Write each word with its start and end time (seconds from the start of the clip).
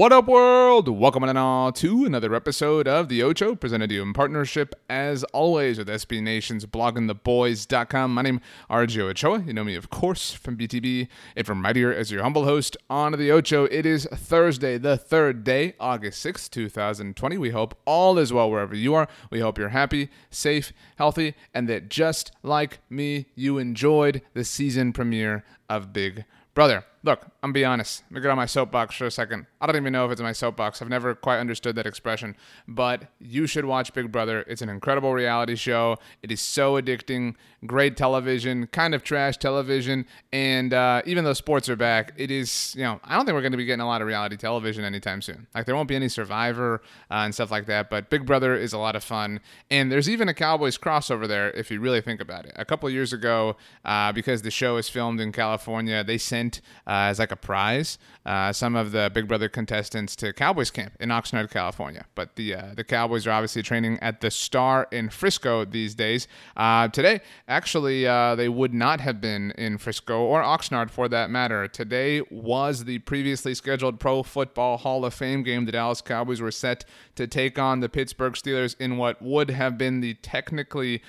What 0.00 0.14
up, 0.14 0.28
world? 0.28 0.88
Welcome 0.88 1.24
on 1.24 1.36
all 1.36 1.72
to 1.72 2.06
another 2.06 2.34
episode 2.34 2.88
of 2.88 3.10
The 3.10 3.22
Ocho, 3.22 3.54
presented 3.54 3.88
to 3.88 3.96
you 3.96 4.02
in 4.02 4.14
partnership, 4.14 4.74
as 4.88 5.24
always, 5.24 5.76
with 5.76 5.88
SB 5.88 6.22
Nation's 6.22 6.64
bloggingtheboys.com. 6.64 8.14
My 8.14 8.22
name 8.22 8.36
is 8.36 8.42
RJ 8.70 8.98
Ochoa. 9.10 9.42
You 9.42 9.52
know 9.52 9.62
me, 9.62 9.74
of 9.74 9.90
course, 9.90 10.32
from 10.32 10.56
BTB, 10.56 11.06
and 11.36 11.46
from 11.46 11.62
right 11.62 11.76
here 11.76 11.92
as 11.92 12.10
your 12.10 12.22
humble 12.22 12.46
host 12.46 12.78
on 12.88 13.12
The 13.12 13.30
Ocho. 13.30 13.64
It 13.64 13.84
is 13.84 14.06
Thursday, 14.06 14.78
the 14.78 14.96
third 14.96 15.44
day, 15.44 15.74
August 15.78 16.24
6th, 16.24 16.48
2020. 16.48 17.36
We 17.36 17.50
hope 17.50 17.78
all 17.84 18.16
is 18.16 18.32
well 18.32 18.50
wherever 18.50 18.74
you 18.74 18.94
are. 18.94 19.06
We 19.30 19.40
hope 19.40 19.58
you're 19.58 19.68
happy, 19.68 20.08
safe, 20.30 20.72
healthy, 20.96 21.34
and 21.52 21.68
that 21.68 21.90
just 21.90 22.32
like 22.42 22.78
me, 22.88 23.26
you 23.34 23.58
enjoyed 23.58 24.22
the 24.32 24.44
season 24.44 24.94
premiere 24.94 25.44
of 25.68 25.92
Big 25.92 26.24
Brother. 26.54 26.86
Look, 27.02 27.26
I'm 27.42 27.52
be 27.52 27.64
honest. 27.64 28.02
Let 28.10 28.16
me 28.16 28.20
get 28.20 28.30
on 28.30 28.36
my 28.36 28.44
soapbox 28.44 28.94
for 28.94 29.06
a 29.06 29.10
second. 29.10 29.46
I 29.58 29.66
don't 29.66 29.76
even 29.76 29.92
know 29.92 30.04
if 30.04 30.12
it's 30.12 30.20
my 30.20 30.32
soapbox. 30.32 30.82
I've 30.82 30.90
never 30.90 31.14
quite 31.14 31.38
understood 31.38 31.74
that 31.76 31.86
expression. 31.86 32.36
But 32.68 33.04
you 33.18 33.46
should 33.46 33.64
watch 33.64 33.94
Big 33.94 34.12
Brother. 34.12 34.44
It's 34.46 34.60
an 34.60 34.68
incredible 34.68 35.14
reality 35.14 35.56
show. 35.56 35.96
It 36.22 36.30
is 36.30 36.42
so 36.42 36.74
addicting. 36.80 37.36
Great 37.66 37.96
television, 37.96 38.66
kind 38.66 38.94
of 38.94 39.02
trash 39.02 39.38
television. 39.38 40.06
And 40.32 40.74
uh, 40.74 41.00
even 41.06 41.24
though 41.24 41.32
sports 41.32 41.68
are 41.70 41.76
back, 41.76 42.12
it 42.16 42.30
is, 42.30 42.74
you 42.76 42.82
know, 42.82 43.00
I 43.04 43.16
don't 43.16 43.24
think 43.24 43.34
we're 43.34 43.42
going 43.42 43.52
to 43.52 43.58
be 43.58 43.66
getting 43.66 43.80
a 43.80 43.86
lot 43.86 44.02
of 44.02 44.06
reality 44.06 44.36
television 44.36 44.84
anytime 44.84 45.22
soon. 45.22 45.46
Like, 45.54 45.66
there 45.66 45.74
won't 45.74 45.88
be 45.88 45.96
any 45.96 46.08
Survivor 46.08 46.82
uh, 47.10 47.14
and 47.24 47.34
stuff 47.34 47.50
like 47.50 47.66
that. 47.66 47.88
But 47.88 48.10
Big 48.10 48.26
Brother 48.26 48.56
is 48.56 48.72
a 48.74 48.78
lot 48.78 48.96
of 48.96 49.04
fun. 49.04 49.40
And 49.70 49.90
there's 49.90 50.08
even 50.08 50.28
a 50.28 50.34
Cowboys 50.34 50.76
crossover 50.76 51.26
there 51.26 51.50
if 51.52 51.70
you 51.70 51.80
really 51.80 52.00
think 52.02 52.20
about 52.20 52.44
it. 52.44 52.52
A 52.56 52.64
couple 52.64 52.88
years 52.90 53.12
ago, 53.12 53.56
uh, 53.84 54.12
because 54.12 54.42
the 54.42 54.50
show 54.50 54.76
is 54.76 54.88
filmed 54.88 55.20
in 55.20 55.32
California, 55.32 56.04
they 56.04 56.18
sent 56.18 56.60
as 56.90 57.18
like 57.18 57.30
a 57.30 57.36
prize 57.36 57.98
uh, 58.26 58.52
some 58.52 58.76
of 58.76 58.92
the 58.92 59.10
Big 59.14 59.26
Brother 59.26 59.48
contestants 59.48 60.14
to 60.16 60.32
Cowboys 60.32 60.70
camp 60.70 60.92
in 61.00 61.08
Oxnard, 61.08 61.50
California. 61.50 62.04
But 62.14 62.36
the 62.36 62.54
uh, 62.54 62.74
the 62.74 62.84
Cowboys 62.84 63.26
are 63.26 63.30
obviously 63.30 63.62
training 63.62 63.98
at 64.02 64.20
the 64.20 64.30
Star 64.30 64.86
in 64.90 65.08
Frisco 65.08 65.64
these 65.64 65.94
days. 65.94 66.28
Uh, 66.56 66.88
today, 66.88 67.20
actually, 67.48 68.06
uh, 68.06 68.34
they 68.34 68.48
would 68.48 68.74
not 68.74 69.00
have 69.00 69.20
been 69.20 69.52
in 69.52 69.78
Frisco 69.78 70.20
or 70.20 70.42
Oxnard 70.42 70.90
for 70.90 71.08
that 71.08 71.30
matter. 71.30 71.66
Today 71.66 72.22
was 72.30 72.84
the 72.84 72.98
previously 73.00 73.54
scheduled 73.54 73.98
Pro 73.98 74.22
Football 74.22 74.76
Hall 74.76 75.04
of 75.04 75.14
Fame 75.14 75.42
game. 75.42 75.64
The 75.64 75.72
Dallas 75.72 76.02
Cowboys 76.02 76.40
were 76.40 76.50
set 76.50 76.84
to 77.14 77.26
take 77.26 77.58
on 77.58 77.80
the 77.80 77.88
Pittsburgh 77.88 78.34
Steelers 78.34 78.76
in 78.78 78.98
what 78.98 79.20
would 79.22 79.50
have 79.50 79.78
been 79.78 80.00
the 80.00 80.14
technically 80.14 81.02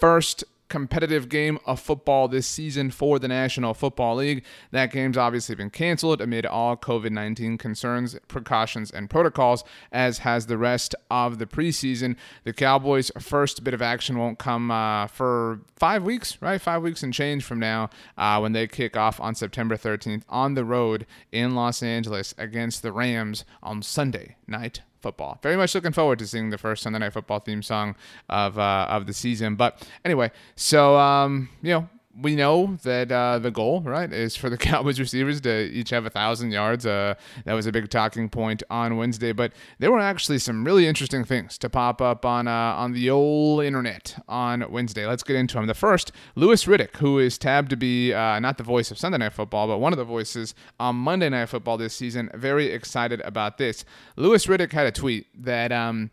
first 0.00 0.44
competitive 0.68 1.28
game 1.28 1.58
of 1.66 1.80
football 1.80 2.28
this 2.28 2.46
season 2.46 2.90
for 2.90 3.18
the 3.18 3.28
National 3.28 3.74
Football 3.74 4.16
League. 4.16 4.44
That 4.70 4.90
game's 4.90 5.16
obviously 5.16 5.54
been 5.54 5.70
canceled 5.70 6.20
amid 6.20 6.46
all 6.46 6.76
COVID 6.76 7.10
19 7.10 7.58
concerns, 7.58 8.16
precautions, 8.28 8.90
and 8.90 9.10
protocols, 9.10 9.64
as 9.92 10.18
has 10.18 10.46
the 10.46 10.58
rest 10.58 10.94
of 11.10 11.38
the 11.38 11.46
preseason. 11.46 12.16
The 12.44 12.52
Cowboys' 12.52 13.10
first 13.18 13.64
bit 13.64 13.74
of 13.74 13.82
action 13.82 14.18
won't 14.18 14.38
come 14.38 14.70
uh, 14.70 15.06
for 15.06 15.60
five 15.76 16.02
weeks, 16.02 16.40
right? 16.40 16.60
Five 16.60 16.82
weeks 16.82 17.02
and 17.02 17.12
change 17.12 17.44
from 17.44 17.58
now 17.58 17.90
uh, 18.16 18.38
when 18.38 18.52
they 18.52 18.66
kick 18.66 18.96
off 18.96 19.20
on 19.20 19.34
September 19.34 19.76
13th 19.76 20.22
on 20.28 20.54
the 20.54 20.64
road 20.64 21.06
in 21.30 21.54
Los 21.54 21.82
Angeles 21.82 22.34
against 22.38 22.82
the 22.82 22.92
Rams 22.92 23.44
on 23.62 23.82
Sunday 23.82 24.36
night 24.46 24.80
football. 25.04 25.38
Very 25.42 25.56
much 25.56 25.74
looking 25.74 25.92
forward 25.92 26.18
to 26.18 26.26
seeing 26.26 26.48
the 26.50 26.58
first 26.58 26.82
Sunday 26.82 26.98
Night 26.98 27.12
Football 27.12 27.40
theme 27.40 27.62
song 27.62 27.94
of 28.30 28.58
uh, 28.58 28.86
of 28.88 29.06
the 29.06 29.12
season. 29.12 29.54
But 29.54 29.86
anyway, 30.04 30.32
so 30.56 30.96
um, 30.96 31.50
you 31.62 31.72
know, 31.74 31.88
we 32.20 32.36
know 32.36 32.76
that 32.82 33.10
uh, 33.10 33.38
the 33.38 33.50
goal, 33.50 33.80
right, 33.82 34.12
is 34.12 34.36
for 34.36 34.48
the 34.48 34.56
Cowboys 34.64 35.00
receivers 35.00 35.40
to 35.42 35.64
each 35.70 35.90
have 35.90 36.06
a 36.06 36.10
thousand 36.10 36.50
yards. 36.50 36.86
Uh, 36.86 37.14
that 37.44 37.54
was 37.54 37.66
a 37.66 37.72
big 37.72 37.90
talking 37.90 38.28
point 38.28 38.62
on 38.70 38.96
Wednesday, 38.96 39.32
but 39.32 39.52
there 39.78 39.90
were 39.90 40.00
actually 40.00 40.38
some 40.38 40.64
really 40.64 40.86
interesting 40.86 41.24
things 41.24 41.58
to 41.58 41.68
pop 41.68 42.00
up 42.00 42.24
on 42.24 42.46
uh, 42.46 42.50
on 42.50 42.92
the 42.92 43.10
old 43.10 43.64
internet 43.64 44.16
on 44.28 44.70
Wednesday. 44.70 45.06
Let's 45.06 45.22
get 45.22 45.36
into 45.36 45.54
them. 45.54 45.66
The 45.66 45.74
first, 45.74 46.12
Louis 46.34 46.64
Riddick, 46.64 46.96
who 46.96 47.18
is 47.18 47.38
tabbed 47.38 47.70
to 47.70 47.76
be 47.76 48.12
uh, 48.12 48.38
not 48.40 48.58
the 48.58 48.64
voice 48.64 48.90
of 48.90 48.98
Sunday 48.98 49.18
Night 49.18 49.32
Football, 49.32 49.68
but 49.68 49.78
one 49.78 49.92
of 49.92 49.98
the 49.98 50.04
voices 50.04 50.54
on 50.78 50.96
Monday 50.96 51.28
Night 51.28 51.48
Football 51.48 51.78
this 51.78 51.94
season. 51.94 52.30
Very 52.34 52.66
excited 52.70 53.20
about 53.22 53.58
this. 53.58 53.84
Louis 54.16 54.46
Riddick 54.46 54.72
had 54.72 54.86
a 54.86 54.92
tweet 54.92 55.26
that. 55.44 55.72
Um, 55.72 56.10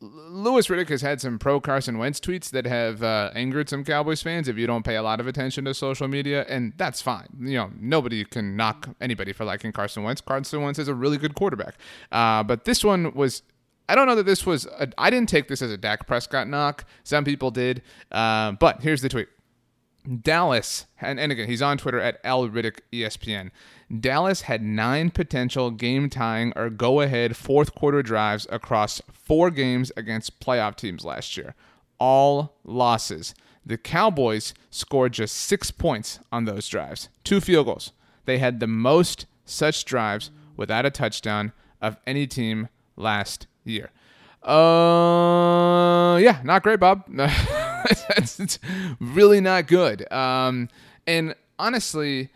Louis 0.00 0.66
Riddick 0.68 0.88
has 0.90 1.02
had 1.02 1.20
some 1.20 1.38
pro 1.38 1.60
Carson 1.60 1.98
Wentz 1.98 2.20
tweets 2.20 2.50
that 2.50 2.66
have 2.66 3.02
uh, 3.02 3.30
angered 3.34 3.68
some 3.68 3.84
Cowboys 3.84 4.22
fans 4.22 4.46
if 4.46 4.56
you 4.56 4.66
don't 4.66 4.84
pay 4.84 4.94
a 4.94 5.02
lot 5.02 5.18
of 5.18 5.26
attention 5.26 5.64
to 5.64 5.74
social 5.74 6.06
media, 6.06 6.44
and 6.48 6.72
that's 6.76 7.02
fine. 7.02 7.26
You 7.40 7.58
know, 7.58 7.70
nobody 7.80 8.24
can 8.24 8.56
knock 8.56 8.90
anybody 9.00 9.32
for 9.32 9.44
liking 9.44 9.72
Carson 9.72 10.04
Wentz. 10.04 10.20
Carson 10.20 10.62
Wentz 10.62 10.78
is 10.78 10.86
a 10.86 10.94
really 10.94 11.18
good 11.18 11.34
quarterback. 11.34 11.74
Uh, 12.12 12.44
but 12.44 12.64
this 12.64 12.84
one 12.84 13.12
was 13.14 13.42
I 13.88 13.94
don't 13.94 14.06
know 14.06 14.14
that 14.16 14.26
this 14.26 14.44
was. 14.44 14.68
I 14.98 15.10
didn't 15.10 15.30
take 15.30 15.48
this 15.48 15.62
as 15.62 15.70
a 15.70 15.78
Dak 15.78 16.06
Prescott 16.06 16.46
knock. 16.46 16.84
Some 17.04 17.24
people 17.24 17.50
did. 17.50 17.82
Uh, 18.12 18.52
but 18.52 18.82
here's 18.82 19.00
the 19.00 19.08
tweet. 19.08 19.28
Dallas, 20.22 20.86
and, 21.00 21.18
and 21.20 21.32
again, 21.32 21.48
he's 21.48 21.60
on 21.60 21.76
Twitter 21.76 22.00
at 22.00 22.18
L 22.22 22.48
Riddick 22.48 22.80
ESPN. 22.92 23.50
Dallas 23.96 24.42
had 24.42 24.62
nine 24.62 25.10
potential 25.10 25.70
game 25.70 26.10
tying 26.10 26.52
or 26.56 26.68
go 26.68 27.00
ahead 27.00 27.36
fourth 27.36 27.74
quarter 27.74 28.02
drives 28.02 28.46
across 28.50 29.00
four 29.12 29.50
games 29.50 29.90
against 29.96 30.40
playoff 30.40 30.76
teams 30.76 31.04
last 31.04 31.36
year. 31.36 31.54
All 31.98 32.54
losses. 32.64 33.34
The 33.64 33.78
Cowboys 33.78 34.54
scored 34.70 35.12
just 35.12 35.36
six 35.36 35.70
points 35.70 36.20
on 36.30 36.44
those 36.44 36.68
drives, 36.68 37.08
two 37.24 37.40
field 37.40 37.66
goals. 37.66 37.92
They 38.24 38.38
had 38.38 38.60
the 38.60 38.66
most 38.66 39.26
such 39.44 39.84
drives 39.84 40.30
without 40.56 40.86
a 40.86 40.90
touchdown 40.90 41.52
of 41.80 41.96
any 42.06 42.26
team 42.26 42.68
last 42.96 43.46
year. 43.64 43.90
Uh, 44.42 46.16
yeah, 46.18 46.40
not 46.44 46.62
great, 46.62 46.80
Bob. 46.80 47.04
it's 48.16 48.58
really 49.00 49.40
not 49.40 49.66
good. 49.66 50.10
Um, 50.12 50.68
and 51.06 51.34
honestly, 51.58 52.30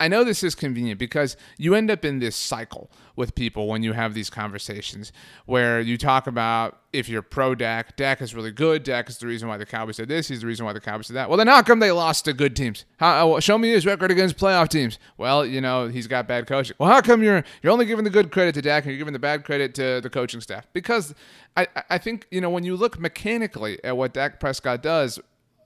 I 0.00 0.06
know 0.06 0.22
this 0.22 0.44
is 0.44 0.54
convenient 0.54 0.98
because 0.98 1.36
you 1.56 1.74
end 1.74 1.90
up 1.90 2.04
in 2.04 2.20
this 2.20 2.36
cycle 2.36 2.90
with 3.16 3.34
people 3.34 3.66
when 3.66 3.82
you 3.82 3.94
have 3.94 4.14
these 4.14 4.30
conversations 4.30 5.12
where 5.44 5.80
you 5.80 5.98
talk 5.98 6.28
about 6.28 6.78
if 6.92 7.08
you're 7.08 7.20
pro 7.20 7.56
Dak, 7.56 7.96
Dak 7.96 8.22
is 8.22 8.32
really 8.32 8.52
good. 8.52 8.84
Dak 8.84 9.08
is 9.08 9.18
the 9.18 9.26
reason 9.26 9.48
why 9.48 9.56
the 9.56 9.66
Cowboys 9.66 9.96
did 9.96 10.08
this. 10.08 10.28
He's 10.28 10.42
the 10.42 10.46
reason 10.46 10.64
why 10.64 10.72
the 10.72 10.80
Cowboys 10.80 11.08
did 11.08 11.14
that. 11.14 11.28
Well, 11.28 11.36
then 11.36 11.48
how 11.48 11.62
come 11.62 11.80
they 11.80 11.90
lost 11.90 12.26
to 12.26 12.32
good 12.32 12.54
teams? 12.54 12.84
How, 12.98 13.32
uh, 13.32 13.40
show 13.40 13.58
me 13.58 13.70
his 13.70 13.84
record 13.84 14.12
against 14.12 14.36
playoff 14.36 14.68
teams. 14.68 15.00
Well, 15.16 15.44
you 15.44 15.60
know 15.60 15.88
he's 15.88 16.06
got 16.06 16.28
bad 16.28 16.46
coaching. 16.46 16.76
Well, 16.78 16.90
how 16.90 17.00
come 17.00 17.22
you're 17.22 17.42
you're 17.62 17.72
only 17.72 17.86
giving 17.86 18.04
the 18.04 18.10
good 18.10 18.30
credit 18.30 18.54
to 18.54 18.62
Dak 18.62 18.84
and 18.84 18.92
you're 18.92 18.98
giving 18.98 19.12
the 19.12 19.18
bad 19.18 19.44
credit 19.44 19.74
to 19.74 20.00
the 20.00 20.10
coaching 20.10 20.40
staff? 20.40 20.68
Because 20.72 21.12
I 21.56 21.66
I 21.90 21.98
think 21.98 22.28
you 22.30 22.40
know 22.40 22.50
when 22.50 22.64
you 22.64 22.76
look 22.76 23.00
mechanically 23.00 23.82
at 23.82 23.96
what 23.96 24.14
Dak 24.14 24.38
Prescott 24.38 24.80
does, 24.80 25.18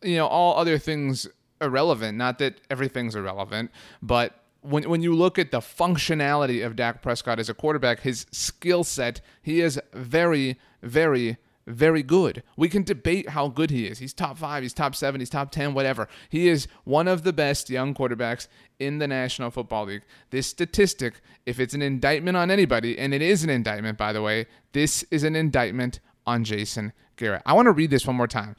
you 0.03 0.17
know 0.17 0.27
all 0.27 0.59
other 0.59 0.79
things 0.79 1.29
irrelevant. 1.63 2.19
Not 2.19 2.39
that 2.39 2.61
everything's 2.69 3.15
irrelevant, 3.15 3.71
but 4.03 4.39
when 4.63 4.89
when 4.89 5.03
you 5.03 5.15
look 5.15 5.39
at 5.39 5.51
the 5.51 5.61
functionality 5.61 6.65
of 6.65 6.77
Dak 6.77 7.03
Prescott 7.03 7.39
as 7.39 7.49
a 7.49 7.55
quarterback, 7.55 8.01
his 8.01 8.27
skill 8.31 8.85
set, 8.85 9.21
he 9.43 9.61
is 9.61 9.81
very, 9.93 10.59
very, 10.83 11.37
very 11.67 12.03
good. 12.03 12.43
We 12.57 12.69
can 12.69 12.83
debate 12.83 13.31
how 13.31 13.49
good 13.49 13.71
he 13.71 13.87
is. 13.87 13.99
He's 13.99 14.13
top 14.13 14.39
five, 14.39 14.63
he's 14.63 14.73
top 14.73 14.95
seven, 14.95 15.21
he's 15.21 15.31
top 15.31 15.51
10, 15.51 15.75
whatever. 15.75 16.09
He 16.29 16.49
is 16.49 16.67
one 16.85 17.09
of 17.09 17.23
the 17.23 17.33
best 17.33 17.71
young 17.71 17.95
quarterbacks 17.95 18.49
in 18.79 18.99
the 18.99 19.09
National 19.09 19.51
Football 19.51 19.87
League. 19.87 20.03
This 20.31 20.47
statistic, 20.47 21.21
if 21.47 21.61
it's 21.61 21.75
an 21.75 21.83
indictment 21.83 22.37
on 22.37 22.51
anybody, 22.51 22.99
and 22.99 23.15
it 23.15 23.23
is 23.23 23.45
an 23.45 23.51
indictment, 23.51 23.99
by 23.99 24.13
the 24.13 24.23
way, 24.23 24.47
this 24.73 25.05
is 25.11 25.25
an 25.25 25.37
indictment 25.37 26.01
on 26.27 26.45
Jason 26.45 26.93
Garrett. 27.17 27.43
I 27.47 27.53
want 27.53 27.67
to 27.67 27.73
read 27.73 27.91
this 27.91 28.07
one 28.07 28.17
more 28.17 28.29
time. 28.29 28.57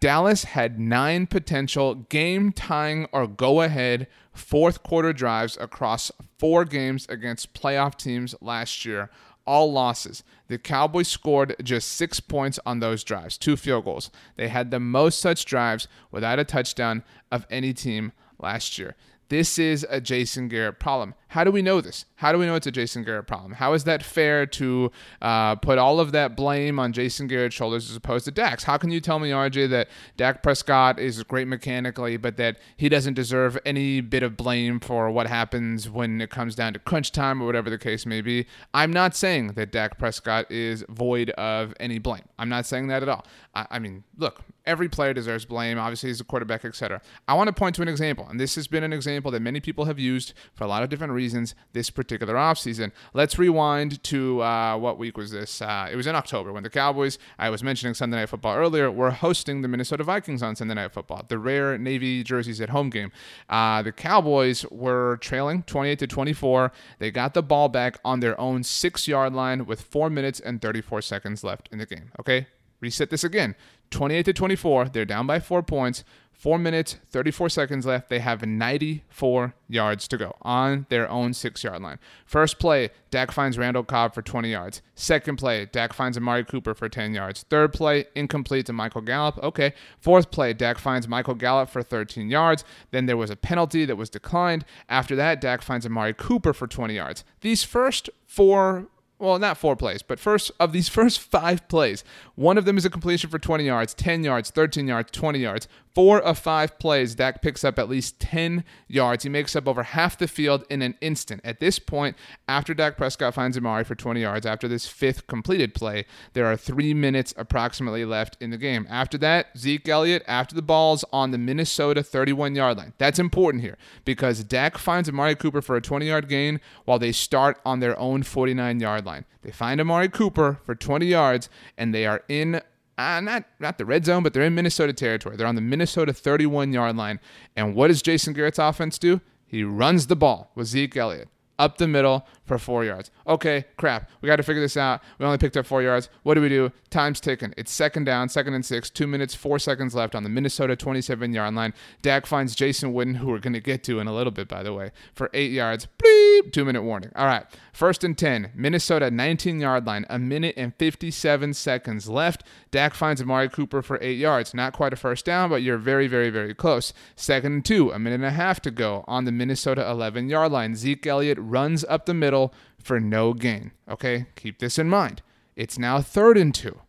Dallas 0.00 0.44
had 0.44 0.80
nine 0.80 1.26
potential 1.26 1.94
game 1.94 2.52
tying 2.52 3.06
or 3.12 3.26
go 3.26 3.60
ahead 3.60 4.06
fourth 4.32 4.82
quarter 4.82 5.12
drives 5.12 5.58
across 5.60 6.10
four 6.38 6.64
games 6.64 7.06
against 7.08 7.52
playoff 7.52 7.96
teams 7.96 8.34
last 8.40 8.84
year, 8.84 9.10
all 9.46 9.70
losses. 9.72 10.24
The 10.48 10.56
Cowboys 10.56 11.08
scored 11.08 11.54
just 11.62 11.92
six 11.92 12.18
points 12.18 12.58
on 12.64 12.80
those 12.80 13.04
drives, 13.04 13.36
two 13.36 13.56
field 13.56 13.84
goals. 13.84 14.10
They 14.36 14.48
had 14.48 14.70
the 14.70 14.80
most 14.80 15.18
such 15.18 15.44
drives 15.44 15.86
without 16.10 16.38
a 16.38 16.44
touchdown 16.44 17.04
of 17.30 17.46
any 17.50 17.74
team 17.74 18.12
last 18.38 18.78
year. 18.78 18.96
This 19.28 19.58
is 19.58 19.86
a 19.88 20.00
Jason 20.00 20.48
Garrett 20.48 20.78
problem. 20.78 21.14
How 21.28 21.44
do 21.44 21.50
we 21.50 21.62
know 21.62 21.80
this? 21.80 22.04
How 22.16 22.30
do 22.30 22.38
we 22.38 22.46
know 22.46 22.54
it's 22.54 22.66
a 22.66 22.70
Jason 22.70 23.02
Garrett 23.02 23.26
problem? 23.26 23.52
How 23.54 23.72
is 23.72 23.84
that 23.84 24.02
fair 24.02 24.46
to 24.46 24.92
uh, 25.20 25.56
put 25.56 25.78
all 25.78 25.98
of 25.98 26.12
that 26.12 26.36
blame 26.36 26.78
on 26.78 26.92
Jason 26.92 27.26
Garrett's 27.26 27.54
shoulders 27.54 27.90
as 27.90 27.96
opposed 27.96 28.26
to 28.26 28.30
Dak's? 28.30 28.64
How 28.64 28.76
can 28.76 28.90
you 28.90 29.00
tell 29.00 29.18
me, 29.18 29.30
RJ, 29.30 29.70
that 29.70 29.88
Dak 30.16 30.42
Prescott 30.42 30.98
is 31.00 31.22
great 31.24 31.48
mechanically, 31.48 32.16
but 32.16 32.36
that 32.36 32.58
he 32.76 32.88
doesn't 32.88 33.14
deserve 33.14 33.58
any 33.64 34.00
bit 34.00 34.22
of 34.22 34.36
blame 34.36 34.78
for 34.78 35.10
what 35.10 35.26
happens 35.26 35.88
when 35.90 36.20
it 36.20 36.30
comes 36.30 36.54
down 36.54 36.74
to 36.74 36.78
crunch 36.78 37.10
time 37.10 37.42
or 37.42 37.46
whatever 37.46 37.70
the 37.70 37.78
case 37.78 38.06
may 38.06 38.20
be? 38.20 38.46
I'm 38.72 38.92
not 38.92 39.16
saying 39.16 39.54
that 39.54 39.72
Dak 39.72 39.98
Prescott 39.98 40.50
is 40.50 40.84
void 40.88 41.30
of 41.30 41.74
any 41.80 41.98
blame. 41.98 42.24
I'm 42.38 42.48
not 42.48 42.66
saying 42.66 42.88
that 42.88 43.02
at 43.02 43.08
all. 43.08 43.24
I, 43.54 43.66
I 43.72 43.78
mean, 43.80 44.04
look, 44.18 44.42
every 44.66 44.88
player 44.88 45.12
deserves 45.12 45.44
blame. 45.44 45.78
Obviously, 45.78 46.08
he's 46.08 46.20
a 46.20 46.24
quarterback, 46.24 46.64
etc. 46.64 47.00
I 47.28 47.34
want 47.34 47.48
to 47.48 47.52
point 47.52 47.76
to 47.76 47.82
an 47.82 47.88
example, 47.88 48.26
and 48.28 48.40
this 48.40 48.54
has 48.54 48.66
been 48.66 48.84
an 48.84 48.92
example 48.92 49.30
that 49.30 49.40
many 49.40 49.60
people 49.60 49.84
have 49.84 49.98
used 49.98 50.32
for 50.54 50.64
a 50.64 50.66
lot 50.66 50.82
of 50.82 50.88
different 50.88 51.12
reasons 51.12 51.54
this 51.72 51.90
particular 51.90 52.34
offseason. 52.34 52.92
Let's 53.12 53.38
rewind 53.38 54.02
to 54.04 54.42
uh, 54.42 54.76
what 54.76 54.98
week 54.98 55.16
was 55.16 55.30
this? 55.30 55.60
Uh, 55.60 55.88
it 55.90 55.96
was 55.96 56.06
in 56.06 56.14
October 56.14 56.52
when 56.52 56.62
the 56.62 56.70
Cowboys, 56.70 57.18
I 57.38 57.50
was 57.50 57.62
mentioning 57.62 57.94
Sunday 57.94 58.16
Night 58.16 58.28
Football 58.28 58.56
earlier, 58.56 58.90
were 58.90 59.10
hosting 59.10 59.62
the 59.62 59.68
Minnesota 59.68 60.04
Vikings 60.04 60.42
on 60.42 60.56
Sunday 60.56 60.74
Night 60.74 60.92
Football, 60.92 61.24
the 61.28 61.38
rare 61.38 61.76
Navy 61.78 62.22
jerseys 62.22 62.60
at 62.60 62.70
home 62.70 62.90
game. 62.90 63.12
Uh, 63.48 63.82
the 63.82 63.92
Cowboys 63.92 64.64
were 64.70 65.18
trailing 65.18 65.62
28 65.62 65.98
to 66.00 66.06
24. 66.06 66.72
They 66.98 67.10
got 67.10 67.34
the 67.34 67.42
ball 67.42 67.68
back 67.68 67.98
on 68.04 68.20
their 68.20 68.38
own 68.40 68.62
six 68.62 69.06
yard 69.08 69.34
line 69.34 69.66
with 69.66 69.80
four 69.80 70.10
minutes 70.10 70.40
and 70.40 70.60
34 70.60 71.02
seconds 71.02 71.44
left 71.44 71.68
in 71.72 71.78
the 71.78 71.86
game. 71.86 72.10
Okay, 72.18 72.46
reset 72.80 73.10
this 73.10 73.24
again. 73.24 73.54
28 73.94 74.24
to 74.24 74.32
24. 74.32 74.88
They're 74.90 75.04
down 75.04 75.26
by 75.26 75.40
four 75.40 75.62
points. 75.62 76.04
Four 76.32 76.58
minutes, 76.58 76.96
34 77.10 77.48
seconds 77.48 77.86
left. 77.86 78.08
They 78.08 78.18
have 78.18 78.44
94 78.44 79.54
yards 79.68 80.08
to 80.08 80.16
go 80.16 80.36
on 80.42 80.84
their 80.90 81.08
own 81.08 81.32
six 81.32 81.62
yard 81.62 81.80
line. 81.80 81.98
First 82.26 82.58
play, 82.58 82.90
Dak 83.10 83.30
finds 83.30 83.56
Randall 83.56 83.84
Cobb 83.84 84.14
for 84.14 84.20
20 84.20 84.50
yards. 84.50 84.82
Second 84.96 85.36
play, 85.36 85.66
Dak 85.66 85.92
finds 85.92 86.18
Amari 86.18 86.44
Cooper 86.44 86.74
for 86.74 86.88
10 86.88 87.14
yards. 87.14 87.44
Third 87.48 87.72
play, 87.72 88.06
incomplete 88.16 88.66
to 88.66 88.72
Michael 88.72 89.00
Gallup. 89.00 89.38
Okay. 89.38 89.72
Fourth 90.00 90.32
play, 90.32 90.52
Dak 90.52 90.78
finds 90.78 91.06
Michael 91.06 91.34
Gallup 91.34 91.70
for 91.70 91.82
13 91.82 92.28
yards. 92.28 92.64
Then 92.90 93.06
there 93.06 93.16
was 93.16 93.30
a 93.30 93.36
penalty 93.36 93.84
that 93.84 93.96
was 93.96 94.10
declined. 94.10 94.64
After 94.88 95.14
that, 95.14 95.40
Dak 95.40 95.62
finds 95.62 95.86
Amari 95.86 96.14
Cooper 96.14 96.52
for 96.52 96.66
20 96.66 96.94
yards. 96.94 97.24
These 97.42 97.62
first 97.62 98.10
four 98.26 98.88
well, 99.18 99.38
not 99.38 99.58
four 99.58 99.76
plays, 99.76 100.02
but 100.02 100.18
first 100.18 100.50
of 100.58 100.72
these 100.72 100.88
first 100.98 101.20
five 101.20 101.66
plays, 101.68 102.04
one 102.34 102.58
of 102.58 102.64
them 102.64 102.76
is 102.76 102.84
a 102.84 102.90
completion 102.90 103.30
for 103.30 103.38
20 103.38 103.64
yards, 103.64 103.94
10 103.94 104.24
yards, 104.24 104.50
13 104.50 104.88
yards, 104.88 105.10
20 105.10 105.38
yards. 105.38 105.68
Four 105.94 106.20
of 106.20 106.38
five 106.38 106.78
plays, 106.80 107.14
Dak 107.14 107.40
picks 107.40 107.62
up 107.62 107.78
at 107.78 107.88
least 107.88 108.18
10 108.18 108.64
yards. 108.88 109.22
He 109.22 109.28
makes 109.28 109.54
up 109.54 109.68
over 109.68 109.84
half 109.84 110.18
the 110.18 110.26
field 110.26 110.64
in 110.68 110.82
an 110.82 110.96
instant. 111.00 111.40
At 111.44 111.60
this 111.60 111.78
point, 111.78 112.16
after 112.48 112.74
Dak 112.74 112.96
Prescott 112.96 113.34
finds 113.34 113.56
Amari 113.56 113.84
for 113.84 113.94
20 113.94 114.20
yards, 114.20 114.44
after 114.44 114.66
this 114.66 114.88
fifth 114.88 115.28
completed 115.28 115.72
play, 115.72 116.04
there 116.32 116.46
are 116.46 116.56
three 116.56 116.94
minutes 116.94 117.32
approximately 117.36 118.04
left 118.04 118.36
in 118.40 118.50
the 118.50 118.58
game. 118.58 118.88
After 118.90 119.16
that, 119.18 119.56
Zeke 119.56 119.88
Elliott, 119.88 120.24
after 120.26 120.56
the 120.56 120.62
ball's 120.62 121.04
on 121.12 121.30
the 121.30 121.38
Minnesota 121.38 122.02
31 122.02 122.56
yard 122.56 122.76
line. 122.78 122.92
That's 122.98 123.20
important 123.20 123.62
here 123.62 123.78
because 124.04 124.42
Dak 124.42 124.76
finds 124.78 125.08
Amari 125.08 125.36
Cooper 125.36 125.62
for 125.62 125.76
a 125.76 125.80
20 125.80 126.06
yard 126.06 126.28
gain 126.28 126.60
while 126.86 126.98
they 126.98 127.12
start 127.12 127.60
on 127.64 127.78
their 127.78 127.96
own 128.00 128.24
49 128.24 128.80
yard 128.80 129.06
line. 129.06 129.26
They 129.42 129.52
find 129.52 129.80
Amari 129.80 130.08
Cooper 130.08 130.58
for 130.64 130.74
20 130.74 131.06
yards 131.06 131.48
and 131.78 131.94
they 131.94 132.04
are 132.04 132.24
in 132.28 132.62
uh, 132.96 133.20
not 133.20 133.44
not 133.58 133.78
the 133.78 133.84
red 133.84 134.04
zone, 134.04 134.22
but 134.22 134.32
they're 134.32 134.42
in 134.44 134.54
Minnesota 134.54 134.92
territory. 134.92 135.36
They're 135.36 135.46
on 135.46 135.54
the 135.54 135.60
Minnesota 135.60 136.12
31 136.12 136.72
yard 136.72 136.96
line. 136.96 137.20
And 137.56 137.74
what 137.74 137.88
does 137.88 138.02
Jason 138.02 138.32
Garrett's 138.32 138.58
offense 138.58 138.98
do? 138.98 139.20
He 139.46 139.64
runs 139.64 140.06
the 140.06 140.16
ball 140.16 140.50
with 140.54 140.68
Zeke 140.68 140.96
Elliott 140.96 141.28
up 141.58 141.78
the 141.78 141.86
middle 141.88 142.26
for 142.44 142.58
four 142.58 142.84
yards. 142.84 143.10
Okay, 143.26 143.64
crap. 143.76 144.10
We 144.20 144.26
got 144.26 144.36
to 144.36 144.42
figure 144.42 144.60
this 144.62 144.76
out. 144.76 145.02
We 145.18 145.24
only 145.24 145.38
picked 145.38 145.56
up 145.56 145.66
four 145.66 145.82
yards. 145.82 146.08
What 146.22 146.34
do 146.34 146.40
we 146.40 146.48
do? 146.48 146.72
Time's 146.90 147.20
ticking. 147.20 147.54
It's 147.56 147.72
second 147.72 148.04
down, 148.04 148.28
second 148.28 148.54
and 148.54 148.64
six, 148.64 148.90
two 148.90 149.06
minutes, 149.06 149.34
four 149.34 149.58
seconds 149.58 149.94
left 149.94 150.14
on 150.14 150.22
the 150.22 150.28
Minnesota 150.28 150.76
27 150.76 151.32
yard 151.32 151.54
line. 151.54 151.72
Dak 152.02 152.26
finds 152.26 152.54
Jason 152.54 152.92
Witten, 152.92 153.16
who 153.16 153.28
we're 153.28 153.38
going 153.38 153.54
to 153.54 153.60
get 153.60 153.82
to 153.84 153.98
in 153.98 154.06
a 154.06 154.14
little 154.14 154.30
bit, 154.30 154.46
by 154.48 154.62
the 154.62 154.72
way, 154.72 154.92
for 155.14 155.30
eight 155.32 155.52
yards. 155.52 155.88
Bleep, 155.98 156.52
two 156.52 156.64
minute 156.64 156.82
warning. 156.82 157.10
All 157.16 157.26
right, 157.26 157.46
first 157.72 158.04
and 158.04 158.16
10, 158.16 158.52
Minnesota 158.54 159.10
19 159.10 159.60
yard 159.60 159.86
line, 159.86 160.04
a 160.10 160.18
minute 160.18 160.54
and 160.56 160.74
57 160.74 161.54
seconds 161.54 162.08
left. 162.08 162.44
Dak 162.70 162.94
finds 162.94 163.22
Amari 163.22 163.48
Cooper 163.48 163.82
for 163.82 163.98
eight 164.02 164.18
yards. 164.18 164.52
Not 164.52 164.74
quite 164.74 164.92
a 164.92 164.96
first 164.96 165.24
down, 165.24 165.48
but 165.48 165.62
you're 165.62 165.78
very, 165.78 166.06
very, 166.06 166.30
very 166.30 166.54
close. 166.54 166.92
Second 167.16 167.52
and 167.52 167.64
two, 167.64 167.90
a 167.90 167.98
minute 167.98 168.16
and 168.16 168.24
a 168.24 168.30
half 168.30 168.60
to 168.60 168.70
go 168.70 169.04
on 169.08 169.24
the 169.24 169.32
Minnesota 169.32 169.88
11 169.88 170.28
yard 170.28 170.52
line. 170.52 170.74
Zeke 170.74 171.06
Elliott 171.06 171.38
runs 171.40 171.84
up 171.84 172.06
the 172.06 172.14
middle 172.14 172.33
for 172.82 173.00
no 173.00 173.32
gain. 173.32 173.72
Okay, 173.88 174.26
keep 174.36 174.58
this 174.58 174.78
in 174.78 174.88
mind. 174.88 175.22
It's 175.56 175.78
now 175.78 176.00
third 176.00 176.36
and 176.36 176.54
two, 176.54 176.80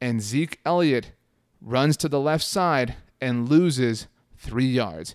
and 0.00 0.20
Zeke 0.20 0.58
Elliott 0.64 1.12
runs 1.60 1.96
to 1.98 2.08
the 2.08 2.20
left 2.20 2.44
side 2.44 2.96
and 3.20 3.48
loses 3.48 4.08
three 4.36 4.66
yards. 4.66 5.14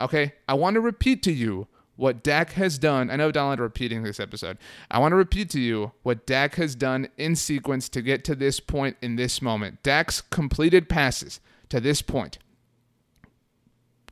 Okay, 0.00 0.34
I 0.48 0.54
want 0.54 0.74
to 0.74 0.80
repeat 0.80 1.22
to 1.24 1.32
you 1.32 1.68
what 1.96 2.22
Dak 2.22 2.52
has 2.52 2.78
done. 2.78 3.10
I 3.10 3.16
know 3.16 3.30
Donald 3.30 3.60
repeating 3.60 4.02
this 4.02 4.18
episode. 4.18 4.58
I 4.90 4.98
want 4.98 5.12
to 5.12 5.16
repeat 5.16 5.50
to 5.50 5.60
you 5.60 5.92
what 6.02 6.26
Dak 6.26 6.54
has 6.56 6.74
done 6.74 7.08
in 7.16 7.36
sequence 7.36 7.88
to 7.90 8.02
get 8.02 8.24
to 8.24 8.34
this 8.34 8.58
point 8.60 8.96
in 9.02 9.16
this 9.16 9.42
moment. 9.42 9.82
Dak's 9.82 10.20
completed 10.20 10.88
passes 10.88 11.40
to 11.68 11.80
this 11.80 12.02
point. 12.02 12.38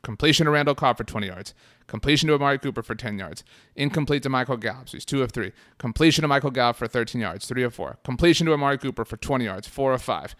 Completion 0.03 0.45
to 0.45 0.51
Randall 0.51 0.75
Cobb 0.75 0.97
for 0.97 1.03
20 1.03 1.27
yards. 1.27 1.53
Completion 1.91 2.29
to 2.29 2.35
Amari 2.35 2.57
Cooper 2.57 2.81
for 2.81 2.95
10 2.95 3.19
yards. 3.19 3.43
Incomplete 3.75 4.23
to 4.23 4.29
Michael 4.29 4.55
Gallup. 4.55 4.87
So 4.87 4.95
he's 4.95 5.03
2 5.03 5.23
of 5.23 5.33
3. 5.33 5.51
Completion 5.77 6.21
to 6.21 6.27
Michael 6.29 6.49
Gallup 6.49 6.77
for 6.77 6.87
13 6.87 7.19
yards. 7.19 7.45
3 7.45 7.63
of 7.63 7.73
4. 7.73 7.97
Completion 8.05 8.47
to 8.47 8.53
Amari 8.53 8.77
Cooper 8.77 9.03
for 9.03 9.17
20 9.17 9.43
yards. 9.43 9.67
4 9.67 9.91
of 9.91 10.01
5. 10.01 10.33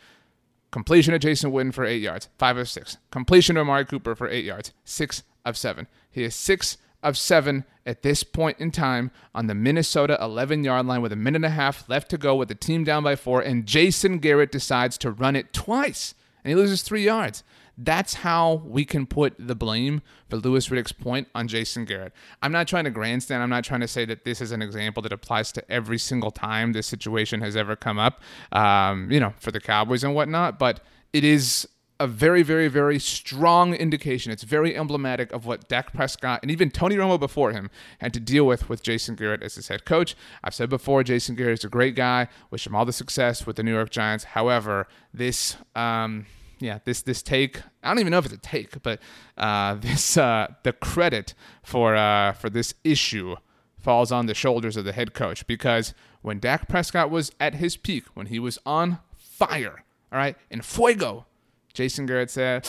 Completion 0.72 1.12
to 1.12 1.20
Jason 1.20 1.52
Witten 1.52 1.74
for 1.74 1.84
8 1.84 2.02
yards. 2.02 2.30
5 2.38 2.56
of 2.56 2.70
6. 2.70 2.98
Completion 3.12 3.56
to 3.56 3.62
Amari 3.62 3.84
Cooper 3.84 4.16
for 4.16 4.30
8 4.30 4.46
yards. 4.46 4.72
6 4.86 5.24
of 5.44 5.58
7. 5.58 5.88
He 6.10 6.24
is 6.24 6.36
6 6.36 6.78
of 7.04 7.18
7 7.18 7.66
at 7.86 8.02
this 8.02 8.24
point 8.24 8.58
in 8.58 8.72
time 8.72 9.12
on 9.36 9.48
the 9.48 9.54
Minnesota 9.54 10.18
11 10.22 10.64
yard 10.64 10.86
line 10.86 11.02
with 11.02 11.12
a 11.12 11.18
minute 11.18 11.40
and 11.40 11.46
a 11.46 11.50
half 11.50 11.90
left 11.90 12.10
to 12.12 12.18
go 12.18 12.34
with 12.34 12.48
the 12.48 12.56
team 12.56 12.86
down 12.86 13.04
by 13.04 13.18
4. 13.18 13.42
And 13.42 13.66
Jason 13.66 14.20
Garrett 14.20 14.54
decides 14.54 14.98
to 15.00 15.12
run 15.12 15.36
it 15.36 15.52
twice. 15.52 16.16
And 16.46 16.50
he 16.52 16.56
loses 16.56 16.82
3 16.82 17.04
yards. 17.04 17.44
That's 17.78 18.16
how 18.16 18.62
we 18.66 18.86
can 18.86 19.06
put 19.06 19.36
the 19.40 19.56
blame 19.56 20.02
for 20.30 20.38
Louis 20.38 20.70
Riddick's 20.70 20.92
point 20.92 21.28
on 21.34 21.48
Jason 21.48 21.86
Garrett. 21.86 22.14
I'm 22.42 22.52
not 22.52 22.68
trying 22.68 22.84
to 22.84 22.92
grandstand. 22.92 23.42
I'm 23.42 23.50
not 23.50 23.64
trying 23.64 23.82
to 23.82 23.88
say 23.88 24.06
that 24.06 24.26
this 24.26 24.42
is 24.42 24.52
an 24.52 24.62
example 24.62 25.02
that 25.04 25.12
applies 25.12 25.52
to 25.54 25.72
every 25.72 25.98
single 25.98 26.32
time 26.32 26.74
this 26.74 26.88
situation 26.88 27.42
has 27.42 27.56
ever 27.56 27.76
come 27.76 27.98
up, 27.98 28.22
um, 28.52 29.12
you 29.12 29.20
know, 29.20 29.34
for 29.40 29.52
the 29.52 29.60
Cowboys 29.60 30.04
and 30.04 30.14
whatnot. 30.14 30.60
But 30.60 30.82
it 31.14 31.24
is 31.24 31.68
a 32.02 32.08
very, 32.08 32.42
very, 32.42 32.68
very 32.68 32.98
strong 32.98 33.76
indication. 33.76 34.32
It's 34.32 34.44
very 34.44 34.76
emblematic 34.76 35.32
of 35.32 35.46
what 35.46 35.70
Dak 35.70 35.94
Prescott 35.94 36.40
and 36.42 36.50
even 36.50 36.72
Tony 36.72 36.96
Romo 36.96 37.20
before 37.20 37.52
him 37.52 37.70
had 38.00 38.12
to 38.16 38.20
deal 38.20 38.46
with 38.46 38.70
with 38.70 38.82
Jason 38.82 39.16
Garrett 39.16 39.44
as 39.44 39.54
his 39.54 39.68
head 39.68 39.86
coach. 39.86 40.16
I've 40.44 40.56
said 40.56 40.70
before, 40.70 41.04
Jason 41.04 41.36
Garrett 41.36 41.60
is 41.60 41.64
a 41.64 41.70
great 41.70 41.96
guy. 41.96 42.28
Wish 42.50 42.66
him 42.66 42.76
all 42.76 42.86
the 42.86 42.92
success 42.92 43.46
with 43.46 43.56
the 43.56 43.64
New 43.64 43.74
York 43.74 43.92
Giants. 43.92 44.24
However, 44.24 44.88
this. 45.14 45.58
Um, 45.76 46.26
yeah, 46.62 46.80
this 46.86 47.02
this 47.02 47.22
take. 47.22 47.62
I 47.84 47.90
don't 47.90 48.00
even 48.00 48.12
know 48.12 48.20
if 48.20 48.26
it's 48.26 48.34
a 48.36 48.38
take, 48.38 48.82
but 48.84 49.00
uh, 49.38 49.76
this 49.80 50.18
uh, 50.18 50.54
the 50.64 50.74
credit 50.74 51.34
for 51.64 51.96
uh, 51.96 52.34
for 52.34 52.50
this 52.50 52.74
issue 52.84 53.36
falls 53.78 54.12
on 54.12 54.28
the 54.28 54.36
shoulders 54.36 54.78
of 54.78 54.86
the 54.86 54.94
head 54.94 55.14
coach 55.14 55.48
because 55.48 55.94
when 56.22 56.40
Dak 56.40 56.70
Prescott 56.70 57.10
was 57.10 57.32
at 57.40 57.56
his 57.56 57.76
peak, 57.78 58.04
when 58.14 58.28
he 58.28 58.38
was 58.38 58.60
on 58.64 59.00
fire, 59.18 59.84
all 60.12 60.20
right, 60.20 60.38
in 60.52 60.62
fuego, 60.62 61.26
Jason 61.74 62.06
Garrett 62.06 62.30
said, 62.30 62.68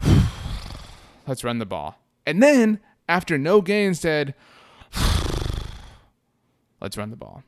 "Let's 1.26 1.44
run 1.44 1.58
the 1.58 1.66
ball," 1.66 1.98
and 2.26 2.42
then 2.42 2.80
after 3.08 3.38
no 3.38 3.60
gain 3.60 3.94
said, 3.94 4.34
"Let's 6.80 6.96
run 6.96 7.10
the 7.10 7.16
ball." 7.16 7.44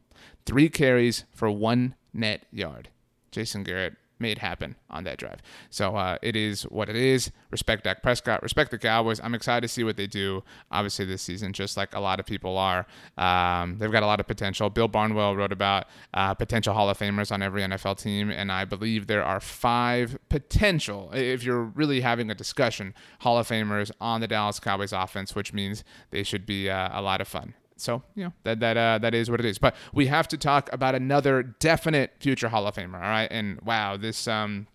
Three 0.47 0.69
carries 0.69 1.25
for 1.35 1.51
one 1.51 1.95
net 2.13 2.47
yard. 2.51 2.89
Jason 3.31 3.63
Garrett 3.63 3.97
made 4.21 4.39
happen 4.39 4.77
on 4.91 5.05
that 5.05 5.19
drive. 5.19 5.41
So 5.71 5.97
uh, 5.97 6.19
it 6.23 6.37
is 6.37 6.63
what 6.65 6.89
it 6.89 6.97
is. 6.97 7.31
Respect 7.51 7.85
Dak 7.85 8.03
Prescott. 8.03 8.43
Respect 8.43 8.71
the 8.71 8.79
Cowboys. 8.79 9.21
I'm 9.23 9.35
excited 9.35 9.63
to 9.63 9.69
see 9.69 9.85
what 9.85 9.97
they 9.97 10.07
do. 10.07 10.43
Obviously 10.71 11.05
this 11.05 11.23
season, 11.23 11.53
just 11.53 11.77
like 11.77 11.95
a 11.95 12.01
lot 12.01 12.21
of 12.21 12.27
people 12.27 12.57
are. 12.59 12.87
Um, 13.17 13.79
they've 13.79 13.93
got 13.93 14.03
a 14.03 14.07
lot 14.07 14.21
of 14.21 14.27
potential. 14.27 14.71
Bill 14.71 14.89
Barnwell 14.89 15.37
wrote 15.37 15.53
about 15.53 15.87
uh, 16.15 16.35
potential 16.35 16.75
Hall 16.75 16.89
of 16.89 16.99
Famers 16.99 17.33
on 17.33 17.43
every 17.43 17.63
NFL 17.63 18.01
team, 18.01 18.31
and 18.31 18.53
I 18.53 18.65
believe 18.65 19.07
there 19.07 19.25
are 19.25 19.41
five 19.41 20.19
potential. 20.29 21.11
If 21.13 21.43
you're 21.43 21.63
really 21.63 22.01
having 22.01 22.31
a 22.31 22.35
discussion, 22.35 22.95
Hall 23.21 23.39
of 23.39 23.49
Famers 23.49 23.91
on 24.01 24.21
the 24.21 24.29
Dallas 24.29 24.61
Cowboys 24.61 24.93
offense, 24.93 25.35
which 25.35 25.53
means 25.53 25.85
they 26.11 26.23
should 26.23 26.47
be 26.47 26.69
uh, 26.71 26.91
a 26.93 27.03
lot 27.03 27.21
of 27.21 27.29
fun. 27.29 27.55
So 27.81 28.03
you 28.15 28.25
know 28.25 28.33
that 28.45 28.61
that 28.61 28.77
uh, 28.77 28.99
that 28.99 29.15
is 29.15 29.31
what 29.31 29.41
it 29.41 29.47
is. 29.47 29.59
But 29.59 29.75
we 29.93 30.07
have 30.07 30.29
to 30.29 30.37
talk 30.37 30.71
about 30.73 30.95
another 30.95 31.43
definite 31.43 32.13
future 32.21 32.49
Hall 32.49 32.67
of 32.67 32.75
Famer. 32.75 32.95
All 32.95 33.01
right, 33.01 33.29
and 33.31 33.61
wow, 33.63 33.97
this 33.97 34.29
um 34.29 34.67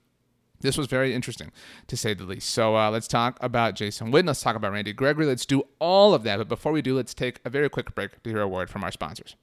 this 0.62 0.78
was 0.78 0.88
very 0.88 1.14
interesting 1.14 1.52
to 1.88 1.98
say 1.98 2.14
the 2.14 2.24
least. 2.24 2.50
So 2.50 2.76
uh, 2.76 2.90
let's 2.90 3.08
talk 3.08 3.38
about 3.42 3.76
Jason 3.76 4.12
Witten. 4.12 4.28
Let's 4.28 4.42
talk 4.42 4.56
about 4.56 4.72
Randy 4.72 4.94
Gregory. 4.94 5.26
Let's 5.26 5.46
do 5.46 5.64
all 5.80 6.14
of 6.14 6.24
that. 6.24 6.38
But 6.38 6.48
before 6.48 6.72
we 6.72 6.82
do, 6.82 6.96
let's 6.96 7.14
take 7.14 7.40
a 7.46 7.50
very 7.50 7.70
quick 7.70 7.94
break 7.94 8.22
to 8.24 8.30
hear 8.30 8.42
a 8.42 8.48
word 8.48 8.70
from 8.70 8.84
our 8.84 8.92
sponsors. 8.92 9.36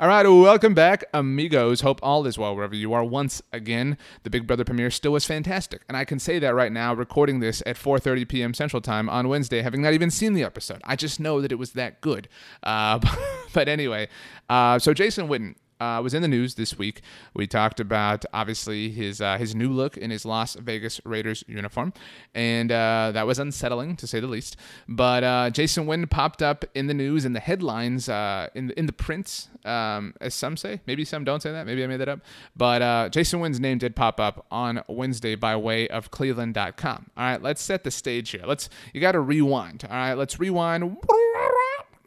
All 0.00 0.08
right, 0.08 0.26
welcome 0.26 0.74
back, 0.74 1.04
amigos. 1.14 1.82
Hope 1.82 2.00
all 2.02 2.26
is 2.26 2.36
well 2.36 2.56
wherever 2.56 2.74
you 2.74 2.92
are. 2.92 3.04
Once 3.04 3.40
again, 3.52 3.96
the 4.24 4.30
Big 4.30 4.44
Brother 4.44 4.64
premiere 4.64 4.90
still 4.90 5.12
was 5.12 5.24
fantastic, 5.24 5.82
and 5.88 5.96
I 5.96 6.04
can 6.04 6.18
say 6.18 6.40
that 6.40 6.52
right 6.52 6.72
now, 6.72 6.92
recording 6.92 7.38
this 7.38 7.62
at 7.64 7.76
4:30 7.76 8.28
p.m. 8.28 8.54
Central 8.54 8.82
Time 8.82 9.08
on 9.08 9.28
Wednesday, 9.28 9.62
having 9.62 9.82
not 9.82 9.92
even 9.92 10.10
seen 10.10 10.32
the 10.34 10.42
episode. 10.42 10.80
I 10.82 10.96
just 10.96 11.20
know 11.20 11.40
that 11.40 11.52
it 11.52 11.60
was 11.60 11.74
that 11.74 12.00
good. 12.00 12.28
Uh, 12.64 12.98
but 13.52 13.68
anyway, 13.68 14.08
uh, 14.48 14.80
so 14.80 14.94
Jason 14.94 15.28
Witten 15.28 15.54
uh, 15.80 16.00
was 16.02 16.14
in 16.14 16.22
the 16.22 16.28
news 16.28 16.54
this 16.54 16.78
week. 16.78 17.02
We 17.34 17.46
talked 17.46 17.80
about 17.80 18.24
obviously 18.32 18.90
his 18.90 19.20
uh, 19.20 19.38
his 19.38 19.54
new 19.54 19.70
look 19.70 19.96
in 19.96 20.10
his 20.10 20.24
Las 20.24 20.54
Vegas 20.54 21.00
Raiders 21.04 21.44
uniform, 21.46 21.92
and 22.34 22.70
uh, 22.70 23.10
that 23.12 23.26
was 23.26 23.38
unsettling 23.38 23.96
to 23.96 24.06
say 24.06 24.20
the 24.20 24.26
least. 24.26 24.56
But 24.88 25.24
uh, 25.24 25.50
Jason 25.50 25.86
Witten 25.86 26.08
popped 26.08 26.42
up 26.42 26.64
in 26.74 26.86
the 26.86 26.94
news 26.94 27.24
in 27.24 27.32
the 27.32 27.40
headlines 27.40 28.08
uh, 28.08 28.48
in 28.54 28.70
in 28.72 28.86
the 28.86 28.92
prints, 28.92 29.48
um, 29.64 30.14
as 30.20 30.34
some 30.34 30.56
say. 30.56 30.80
Maybe 30.86 31.04
some 31.04 31.24
don't 31.24 31.42
say 31.42 31.52
that. 31.52 31.66
Maybe 31.66 31.82
I 31.84 31.86
made 31.86 32.00
that 32.00 32.08
up. 32.08 32.20
But 32.56 32.82
uh, 32.82 33.08
Jason 33.08 33.40
Witten's 33.40 33.60
name 33.60 33.78
did 33.78 33.96
pop 33.96 34.20
up 34.20 34.46
on 34.50 34.82
Wednesday 34.88 35.34
by 35.34 35.56
way 35.56 35.88
of 35.88 36.10
Cleveland.com. 36.10 37.10
All 37.16 37.24
right, 37.24 37.42
let's 37.42 37.62
set 37.62 37.84
the 37.84 37.90
stage 37.90 38.30
here. 38.30 38.42
Let's 38.46 38.68
you 38.92 39.00
got 39.00 39.12
to 39.12 39.20
rewind. 39.20 39.84
All 39.88 39.96
right, 39.96 40.14
let's 40.14 40.38
rewind 40.38 40.96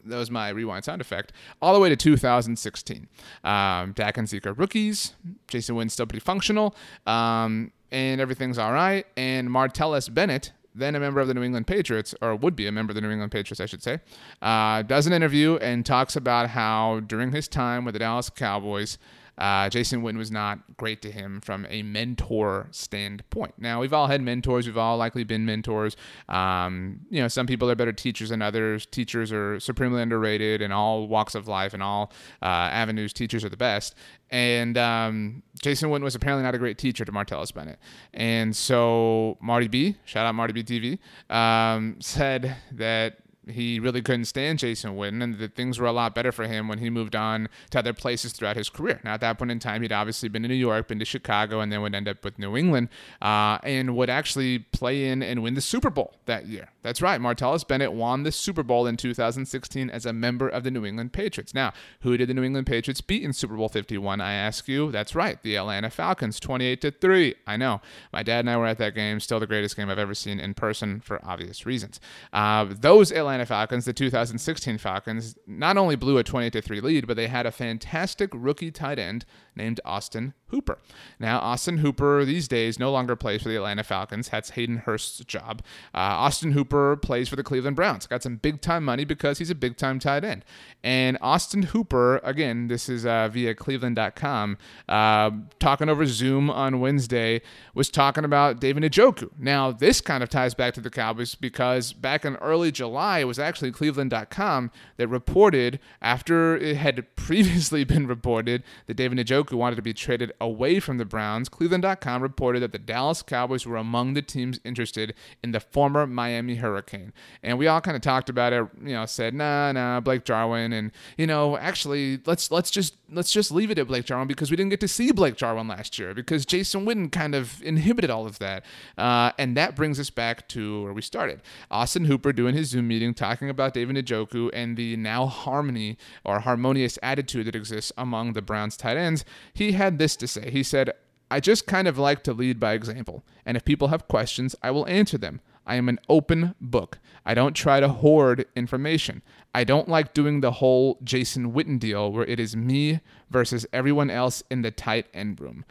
that 0.04 0.16
was 0.16 0.30
my 0.30 0.48
rewind 0.48 0.84
sound 0.84 1.00
effect, 1.00 1.32
all 1.60 1.74
the 1.74 1.80
way 1.80 1.88
to 1.88 1.96
2016. 1.96 3.08
Um, 3.44 3.92
Dak 3.92 4.16
and 4.16 4.28
Zeke 4.28 4.46
are 4.46 4.52
rookies. 4.52 5.14
Jason 5.48 5.74
Witten's 5.74 5.92
still 5.92 6.06
pretty 6.06 6.24
functional, 6.24 6.74
um, 7.06 7.72
and 7.90 8.20
everything's 8.20 8.58
all 8.58 8.72
right. 8.72 9.06
And 9.16 9.48
Martellus 9.48 10.12
Bennett, 10.12 10.52
then 10.74 10.94
a 10.94 11.00
member 11.00 11.20
of 11.20 11.28
the 11.28 11.34
New 11.34 11.42
England 11.42 11.66
Patriots, 11.66 12.14
or 12.20 12.36
would 12.36 12.54
be 12.54 12.66
a 12.66 12.72
member 12.72 12.92
of 12.92 12.94
the 12.94 13.00
New 13.00 13.10
England 13.10 13.32
Patriots, 13.32 13.60
I 13.60 13.66
should 13.66 13.82
say, 13.82 13.98
uh, 14.42 14.82
does 14.82 15.06
an 15.06 15.12
interview 15.12 15.56
and 15.56 15.84
talks 15.84 16.16
about 16.16 16.50
how 16.50 17.00
during 17.00 17.32
his 17.32 17.48
time 17.48 17.84
with 17.84 17.94
the 17.94 17.98
Dallas 17.98 18.30
Cowboys, 18.30 18.98
uh, 19.38 19.70
Jason 19.70 20.02
Witten 20.02 20.18
was 20.18 20.30
not 20.30 20.58
great 20.76 21.00
to 21.02 21.10
him 21.10 21.40
from 21.40 21.66
a 21.70 21.82
mentor 21.82 22.68
standpoint. 22.72 23.54
Now, 23.56 23.80
we've 23.80 23.92
all 23.92 24.08
had 24.08 24.20
mentors. 24.20 24.66
We've 24.66 24.76
all 24.76 24.96
likely 24.96 25.24
been 25.24 25.46
mentors. 25.46 25.96
Um, 26.28 27.00
you 27.08 27.22
know, 27.22 27.28
some 27.28 27.46
people 27.46 27.70
are 27.70 27.74
better 27.74 27.92
teachers 27.92 28.30
than 28.30 28.42
others. 28.42 28.84
Teachers 28.84 29.32
are 29.32 29.60
supremely 29.60 30.02
underrated 30.02 30.60
in 30.60 30.72
all 30.72 31.06
walks 31.06 31.34
of 31.34 31.46
life 31.46 31.72
and 31.72 31.82
all 31.82 32.12
uh, 32.42 32.46
avenues. 32.46 33.12
Teachers 33.12 33.44
are 33.44 33.48
the 33.48 33.56
best. 33.56 33.94
And 34.30 34.76
um, 34.76 35.42
Jason 35.62 35.90
Witten 35.90 36.02
was 36.02 36.14
apparently 36.14 36.42
not 36.42 36.54
a 36.54 36.58
great 36.58 36.76
teacher 36.76 37.04
to 37.04 37.12
Martellus 37.12 37.54
Bennett. 37.54 37.78
And 38.12 38.54
so 38.54 39.38
Marty 39.40 39.68
B, 39.68 39.96
shout 40.04 40.26
out 40.26 40.34
Marty 40.34 40.52
B 40.52 40.62
TV, 40.62 40.98
um, 41.34 41.96
said 42.00 42.56
that 42.72 43.18
he 43.50 43.80
really 43.80 44.02
couldn't 44.02 44.26
stand 44.26 44.58
Jason 44.58 44.96
Witten, 44.96 45.22
and 45.22 45.38
that 45.38 45.54
things 45.54 45.78
were 45.78 45.86
a 45.86 45.92
lot 45.92 46.14
better 46.14 46.32
for 46.32 46.46
him 46.46 46.68
when 46.68 46.78
he 46.78 46.90
moved 46.90 47.16
on 47.16 47.48
to 47.70 47.78
other 47.78 47.92
places 47.92 48.32
throughout 48.32 48.56
his 48.56 48.68
career. 48.68 49.00
Now, 49.04 49.14
at 49.14 49.20
that 49.20 49.38
point 49.38 49.50
in 49.50 49.58
time, 49.58 49.82
he'd 49.82 49.92
obviously 49.92 50.28
been 50.28 50.42
to 50.42 50.48
New 50.48 50.54
York, 50.54 50.88
been 50.88 50.98
to 50.98 51.04
Chicago, 51.04 51.60
and 51.60 51.72
then 51.72 51.82
would 51.82 51.94
end 51.94 52.08
up 52.08 52.24
with 52.24 52.38
New 52.38 52.56
England, 52.56 52.88
uh, 53.22 53.58
and 53.62 53.96
would 53.96 54.10
actually 54.10 54.60
play 54.60 55.08
in 55.08 55.22
and 55.22 55.42
win 55.42 55.54
the 55.54 55.60
Super 55.60 55.90
Bowl 55.90 56.14
that 56.26 56.46
year. 56.46 56.68
That's 56.82 57.02
right, 57.02 57.20
Martellus 57.20 57.66
Bennett 57.66 57.92
won 57.92 58.22
the 58.22 58.30
Super 58.30 58.62
Bowl 58.62 58.86
in 58.86 58.96
2016 58.96 59.90
as 59.90 60.06
a 60.06 60.12
member 60.12 60.48
of 60.48 60.62
the 60.62 60.70
New 60.70 60.84
England 60.84 61.12
Patriots. 61.12 61.52
Now, 61.52 61.72
who 62.00 62.16
did 62.16 62.28
the 62.28 62.34
New 62.34 62.44
England 62.44 62.66
Patriots 62.66 63.00
beat 63.00 63.24
in 63.24 63.32
Super 63.32 63.56
Bowl 63.56 63.68
51? 63.68 64.20
I 64.20 64.32
ask 64.32 64.68
you. 64.68 64.92
That's 64.92 65.14
right, 65.14 65.42
the 65.42 65.56
Atlanta 65.56 65.90
Falcons, 65.90 66.38
28 66.38 66.80
to 66.82 66.90
three. 66.92 67.34
I 67.46 67.56
know. 67.56 67.80
My 68.12 68.22
dad 68.22 68.40
and 68.40 68.50
I 68.50 68.56
were 68.56 68.66
at 68.66 68.78
that 68.78 68.94
game. 68.94 69.18
Still 69.18 69.40
the 69.40 69.46
greatest 69.46 69.76
game 69.76 69.90
I've 69.90 69.98
ever 69.98 70.14
seen 70.14 70.38
in 70.38 70.54
person 70.54 71.00
for 71.00 71.20
obvious 71.24 71.66
reasons. 71.66 72.00
Uh, 72.32 72.66
those 72.68 73.10
Atlanta 73.10 73.46
Falcons, 73.46 73.84
the 73.84 73.92
2016 73.92 74.78
Falcons, 74.78 75.36
not 75.46 75.76
only 75.76 75.96
blew 75.96 76.18
a 76.18 76.24
28 76.24 76.52
to 76.52 76.62
3 76.62 76.80
lead, 76.80 77.06
but 77.06 77.16
they 77.16 77.26
had 77.26 77.46
a 77.46 77.50
fantastic 77.50 78.30
rookie 78.32 78.70
tight 78.70 78.98
end 78.98 79.24
named 79.56 79.80
Austin 79.84 80.34
Hooper. 80.50 80.78
Now, 81.18 81.38
Austin 81.40 81.78
Hooper 81.78 82.24
these 82.24 82.48
days 82.48 82.78
no 82.78 82.90
longer 82.90 83.16
plays 83.16 83.42
for 83.42 83.48
the 83.48 83.56
Atlanta 83.56 83.84
Falcons. 83.84 84.28
That's 84.28 84.50
Hayden 84.50 84.78
Hurst's 84.78 85.24
job. 85.24 85.62
Uh, 85.94 85.98
Austin 85.98 86.52
Hooper 86.52 86.96
plays 86.96 87.28
for 87.28 87.36
the 87.36 87.42
Cleveland 87.42 87.76
Browns. 87.76 88.06
Got 88.06 88.22
some 88.22 88.36
big 88.36 88.60
time 88.60 88.84
money 88.84 89.04
because 89.04 89.38
he's 89.38 89.50
a 89.50 89.54
big 89.54 89.76
time 89.76 89.98
tight 89.98 90.24
end. 90.24 90.44
And 90.82 91.18
Austin 91.20 91.64
Hooper, 91.64 92.18
again, 92.18 92.68
this 92.68 92.88
is 92.88 93.04
uh, 93.04 93.28
via 93.28 93.54
Cleveland.com, 93.54 94.58
uh, 94.88 95.30
talking 95.58 95.88
over 95.88 96.06
Zoom 96.06 96.50
on 96.50 96.80
Wednesday, 96.80 97.42
was 97.74 97.90
talking 97.90 98.24
about 98.24 98.60
David 98.60 98.82
Njoku. 98.84 99.30
Now, 99.38 99.72
this 99.72 100.00
kind 100.00 100.22
of 100.22 100.28
ties 100.28 100.54
back 100.54 100.74
to 100.74 100.80
the 100.80 100.90
Cowboys 100.90 101.34
because 101.34 101.92
back 101.92 102.24
in 102.24 102.36
early 102.36 102.70
July, 102.70 103.20
it 103.20 103.24
was 103.24 103.38
actually 103.38 103.72
Cleveland.com 103.72 104.70
that 104.96 105.08
reported, 105.08 105.80
after 106.00 106.56
it 106.56 106.76
had 106.76 107.04
previously 107.16 107.84
been 107.84 108.06
reported 108.06 108.62
that 108.86 108.94
David 108.94 109.18
Njoku 109.18 109.54
wanted 109.54 109.76
to 109.76 109.82
be 109.82 109.92
traded 109.92 110.32
away 110.40 110.80
from 110.80 110.98
the 110.98 111.04
Browns, 111.04 111.48
Cleveland.com 111.48 112.22
reported 112.22 112.60
that 112.60 112.72
the 112.72 112.78
Dallas 112.78 113.22
Cowboys 113.22 113.66
were 113.66 113.76
among 113.76 114.14
the 114.14 114.22
teams 114.22 114.60
interested 114.64 115.14
in 115.42 115.52
the 115.52 115.60
former 115.60 116.06
Miami 116.06 116.56
Hurricane. 116.56 117.12
And 117.42 117.58
we 117.58 117.66
all 117.66 117.80
kind 117.80 117.96
of 117.96 118.02
talked 118.02 118.28
about 118.28 118.52
it, 118.52 118.66
you 118.82 118.94
know, 118.94 119.06
said, 119.06 119.34
nah, 119.34 119.72
nah, 119.72 120.00
Blake 120.00 120.24
Jarwin. 120.24 120.72
And, 120.72 120.92
you 121.16 121.26
know, 121.26 121.56
actually, 121.56 122.20
let's 122.26 122.50
let's 122.50 122.70
just 122.70 122.94
let's 123.10 123.32
just 123.32 123.50
leave 123.50 123.70
it 123.70 123.78
at 123.78 123.86
Blake 123.86 124.04
Jarwin 124.04 124.28
because 124.28 124.50
we 124.50 124.56
didn't 124.56 124.70
get 124.70 124.80
to 124.80 124.88
see 124.88 125.12
Blake 125.12 125.36
Jarwin 125.36 125.68
last 125.68 125.98
year 125.98 126.14
because 126.14 126.44
Jason 126.44 126.84
Witten 126.84 127.10
kind 127.10 127.34
of 127.34 127.62
inhibited 127.62 128.10
all 128.10 128.26
of 128.26 128.38
that. 128.38 128.64
Uh, 128.96 129.32
and 129.38 129.56
that 129.56 129.74
brings 129.74 129.98
us 129.98 130.10
back 130.10 130.48
to 130.48 130.84
where 130.84 130.92
we 130.92 131.02
started. 131.02 131.40
Austin 131.70 132.04
Hooper 132.04 132.32
doing 132.32 132.54
his 132.54 132.68
Zoom 132.70 132.88
meeting 132.88 133.14
talking 133.14 133.48
about 133.48 133.74
David 133.74 133.96
Njoku 133.96 134.50
and 134.52 134.76
the 134.76 134.96
now 134.96 135.26
harmony 135.26 135.96
or 136.24 136.40
harmonious 136.40 136.98
attitude 137.02 137.46
that 137.46 137.56
exists 137.56 137.92
among 137.96 138.34
the 138.34 138.42
Browns 138.42 138.76
tight 138.76 138.96
ends. 138.96 139.24
He 139.54 139.72
had 139.72 139.98
this 139.98 140.16
to 140.16 140.27
say. 140.28 140.50
He 140.50 140.62
said, 140.62 140.92
I 141.30 141.40
just 141.40 141.66
kind 141.66 141.88
of 141.88 141.98
like 141.98 142.22
to 142.24 142.32
lead 142.32 142.58
by 142.58 142.72
example, 142.72 143.24
and 143.44 143.56
if 143.56 143.64
people 143.64 143.88
have 143.88 144.08
questions, 144.08 144.54
I 144.62 144.70
will 144.70 144.86
answer 144.86 145.18
them. 145.18 145.40
I 145.66 145.74
am 145.76 145.88
an 145.90 145.98
open 146.08 146.54
book. 146.60 146.98
I 147.26 147.34
don't 147.34 147.52
try 147.52 147.78
to 147.80 147.88
hoard 147.88 148.46
information. 148.56 149.20
I 149.54 149.64
don't 149.64 149.88
like 149.88 150.14
doing 150.14 150.40
the 150.40 150.52
whole 150.52 150.98
Jason 151.04 151.52
Witten 151.52 151.78
deal 151.78 152.10
where 152.10 152.24
it 152.24 152.40
is 152.40 152.56
me 152.56 153.00
versus 153.28 153.66
everyone 153.70 154.08
else 154.08 154.42
in 154.50 154.62
the 154.62 154.70
tight 154.70 155.06
end 155.12 155.40
room. 155.40 155.66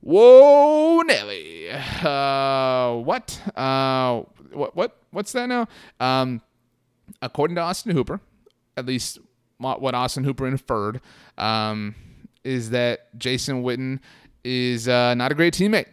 Whoa, 0.00 1.00
Nelly. 1.00 1.70
Uh, 1.70 2.96
what? 2.96 3.40
Uh, 3.56 4.22
what? 4.52 4.76
What? 4.76 4.96
What's 5.10 5.32
that 5.32 5.46
now? 5.46 5.66
Um, 5.98 6.42
according 7.22 7.56
to 7.56 7.62
Austin 7.62 7.92
Hooper, 7.92 8.20
at 8.76 8.84
least 8.84 9.18
what 9.58 9.94
Austin 9.94 10.24
Hooper 10.24 10.46
inferred, 10.46 11.00
um, 11.38 11.94
is 12.46 12.70
that 12.70 13.18
Jason 13.18 13.62
Witten 13.62 13.98
is 14.44 14.88
uh, 14.88 15.14
not 15.14 15.32
a 15.32 15.34
great 15.34 15.52
teammate. 15.52 15.86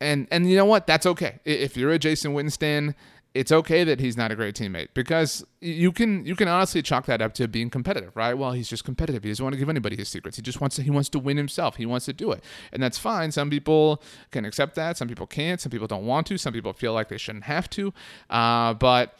And 0.00 0.28
and 0.30 0.48
you 0.48 0.56
know 0.56 0.64
what? 0.64 0.86
That's 0.86 1.06
okay. 1.06 1.40
If 1.44 1.76
you're 1.76 1.90
a 1.90 1.98
Jason 1.98 2.34
Witten 2.34 2.52
stan, 2.52 2.94
it's 3.34 3.50
okay 3.50 3.82
that 3.82 3.98
he's 3.98 4.16
not 4.16 4.30
a 4.30 4.36
great 4.36 4.54
teammate 4.54 4.88
because 4.94 5.44
you 5.60 5.90
can 5.90 6.24
you 6.24 6.36
can 6.36 6.46
honestly 6.46 6.82
chalk 6.82 7.06
that 7.06 7.20
up 7.20 7.34
to 7.34 7.48
being 7.48 7.68
competitive, 7.68 8.14
right? 8.16 8.34
Well, 8.34 8.52
he's 8.52 8.68
just 8.68 8.84
competitive. 8.84 9.24
He 9.24 9.30
doesn't 9.30 9.44
want 9.44 9.54
to 9.54 9.58
give 9.58 9.68
anybody 9.68 9.96
his 9.96 10.08
secrets. 10.08 10.36
He 10.36 10.42
just 10.42 10.60
wants 10.60 10.76
to 10.76 10.82
he 10.82 10.90
wants 10.90 11.08
to 11.10 11.18
win 11.18 11.36
himself. 11.36 11.76
He 11.76 11.86
wants 11.86 12.06
to 12.06 12.12
do 12.12 12.30
it, 12.32 12.44
and 12.72 12.82
that's 12.82 12.98
fine. 12.98 13.32
Some 13.32 13.50
people 13.50 14.02
can 14.30 14.44
accept 14.44 14.76
that. 14.76 14.96
Some 14.96 15.08
people 15.08 15.26
can't. 15.26 15.60
Some 15.60 15.70
people 15.70 15.88
don't 15.88 16.06
want 16.06 16.26
to. 16.28 16.38
Some 16.38 16.52
people 16.52 16.72
feel 16.72 16.92
like 16.92 17.08
they 17.08 17.18
shouldn't 17.18 17.44
have 17.44 17.68
to. 17.70 17.92
Uh, 18.30 18.74
but 18.74 19.16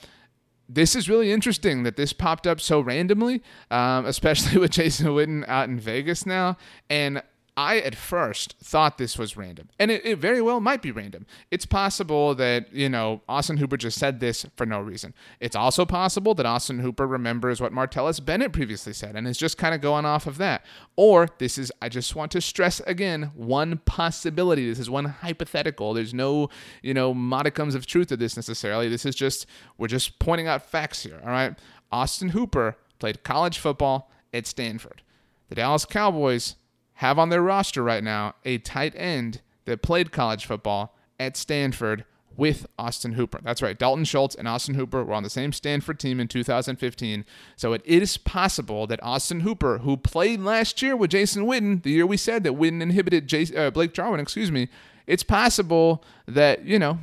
this 0.69 0.97
is 0.97 1.09
really 1.09 1.31
interesting 1.31 1.83
that 1.83 1.97
this 1.97 2.13
popped 2.13 2.47
up 2.47 2.61
so 2.61 2.81
randomly, 2.81 3.43
um, 3.71 4.07
especially 4.07 4.59
with 4.59 4.73
Jason 4.73 5.07
Witten 5.09 5.47
out 5.49 5.69
in 5.69 5.79
Vegas 5.79 6.27
now. 6.27 6.57
And 6.89 7.23
I 7.57 7.79
at 7.79 7.95
first 7.95 8.57
thought 8.61 8.99
this 8.99 9.17
was 9.17 9.37
random, 9.37 9.69
and 9.79 9.89
it, 9.89 10.05
it, 10.05 10.19
very 10.19 10.43
well 10.43 10.61
might 10.61 10.83
be 10.83 10.91
random. 10.91 11.25
It's 11.53 11.65
possible 11.65 12.35
that, 12.35 12.73
you 12.73 12.89
know, 12.89 13.23
Austin 13.29 13.59
Hooper 13.59 13.77
just 13.77 13.97
said 13.97 14.19
this 14.19 14.45
for 14.57 14.67
no 14.67 14.81
reason. 14.81 15.15
It's 15.39 15.55
also 15.55 15.85
possible 15.87 16.35
that 16.35 16.47
Austin 16.47 16.81
Hooper 16.81 17.07
remembers 17.07 17.61
what 17.61 17.73
Martellus 17.73 18.25
Bennett 18.25 18.53
previously 18.53 18.93
said 18.93 19.15
and 19.15 19.29
is 19.29 19.39
just 19.39 19.57
kind 19.57 19.73
of 19.73 19.81
going 19.81 20.05
off 20.05 20.27
of 20.27 20.37
that. 20.39 20.65
Or 20.97 21.29
this 21.39 21.57
is, 21.57 21.71
I 21.81 21.89
just 21.89 22.17
want 22.17 22.33
to 22.33 22.41
stress 22.41 22.81
again, 22.81 23.31
one 23.37 23.79
possibility. 23.85 24.69
This 24.69 24.81
is 24.81 24.91
one 24.91 25.05
hypothetical. 25.05 25.95
There's 25.95 26.15
no, 26.15 26.49
you 26.83 26.93
know, 26.93 27.15
modicums 27.15 27.77
of 27.77 27.87
truth 27.87 28.09
to 28.09 28.17
this 28.17 28.35
necessarily. 28.35 28.89
This 28.89 29.07
is 29.07 29.15
just, 29.15 29.47
we're 29.79 29.87
just 29.87 30.19
pointing 30.19 30.49
out 30.49 30.69
facts 30.69 31.05
here, 31.05 31.21
all 31.23 31.31
right? 31.31 31.57
Austin 31.93 32.31
Hooper 32.31 32.77
played 32.99 33.23
college 33.23 33.59
football 33.59 34.11
at 34.33 34.49
Stanford. 34.49 35.03
The 35.51 35.55
Dallas 35.55 35.85
Cowboys 35.85 36.57
have 37.05 37.19
on 37.19 37.29
their 37.29 37.43
roster 37.43 37.83
right 37.83 38.03
now 38.03 38.35
a 38.47 38.57
tight 38.57 38.95
end 38.97 39.43
that 39.67 39.83
played 39.83 40.11
college 40.11 40.47
football 40.47 40.97
at 41.21 41.37
Stanford 41.37 42.07
with 42.35 42.67
Austin 42.79 43.13
Hooper. 43.13 43.41
That's 43.45 43.61
right. 43.61 43.79
Dalton 43.79 44.07
Schultz 44.07 44.35
and 44.35 44.49
Austin 44.49 44.75
Hooper 44.75 45.05
were 45.05 45.13
on 45.13 45.23
the 45.23 45.29
same 45.29 45.53
Stanford 45.53 46.01
team 46.01 46.19
in 46.19 46.29
2015. 46.29 47.27
So 47.57 47.75
it 47.75 47.83
is 47.85 48.17
possible 48.17 48.87
that 48.87 49.03
Austin 49.03 49.41
Hooper, 49.41 49.79
who 49.79 49.99
played 49.99 50.41
last 50.41 50.81
year 50.81 50.97
with 50.97 51.11
Jason 51.11 51.45
Witten, 51.45 51.83
the 51.83 51.91
year 51.91 52.07
we 52.07 52.17
said 52.17 52.43
that 52.45 52.55
Witten 52.55 52.81
inhibited 52.81 53.27
Jason, 53.29 53.59
uh, 53.59 53.71
Blake 53.71 53.93
Jarwin, 53.93 54.19
excuse 54.19 54.51
me, 54.51 54.69
it's 55.07 55.23
possible 55.23 56.03
that, 56.27 56.65
you 56.65 56.79
know, 56.79 57.01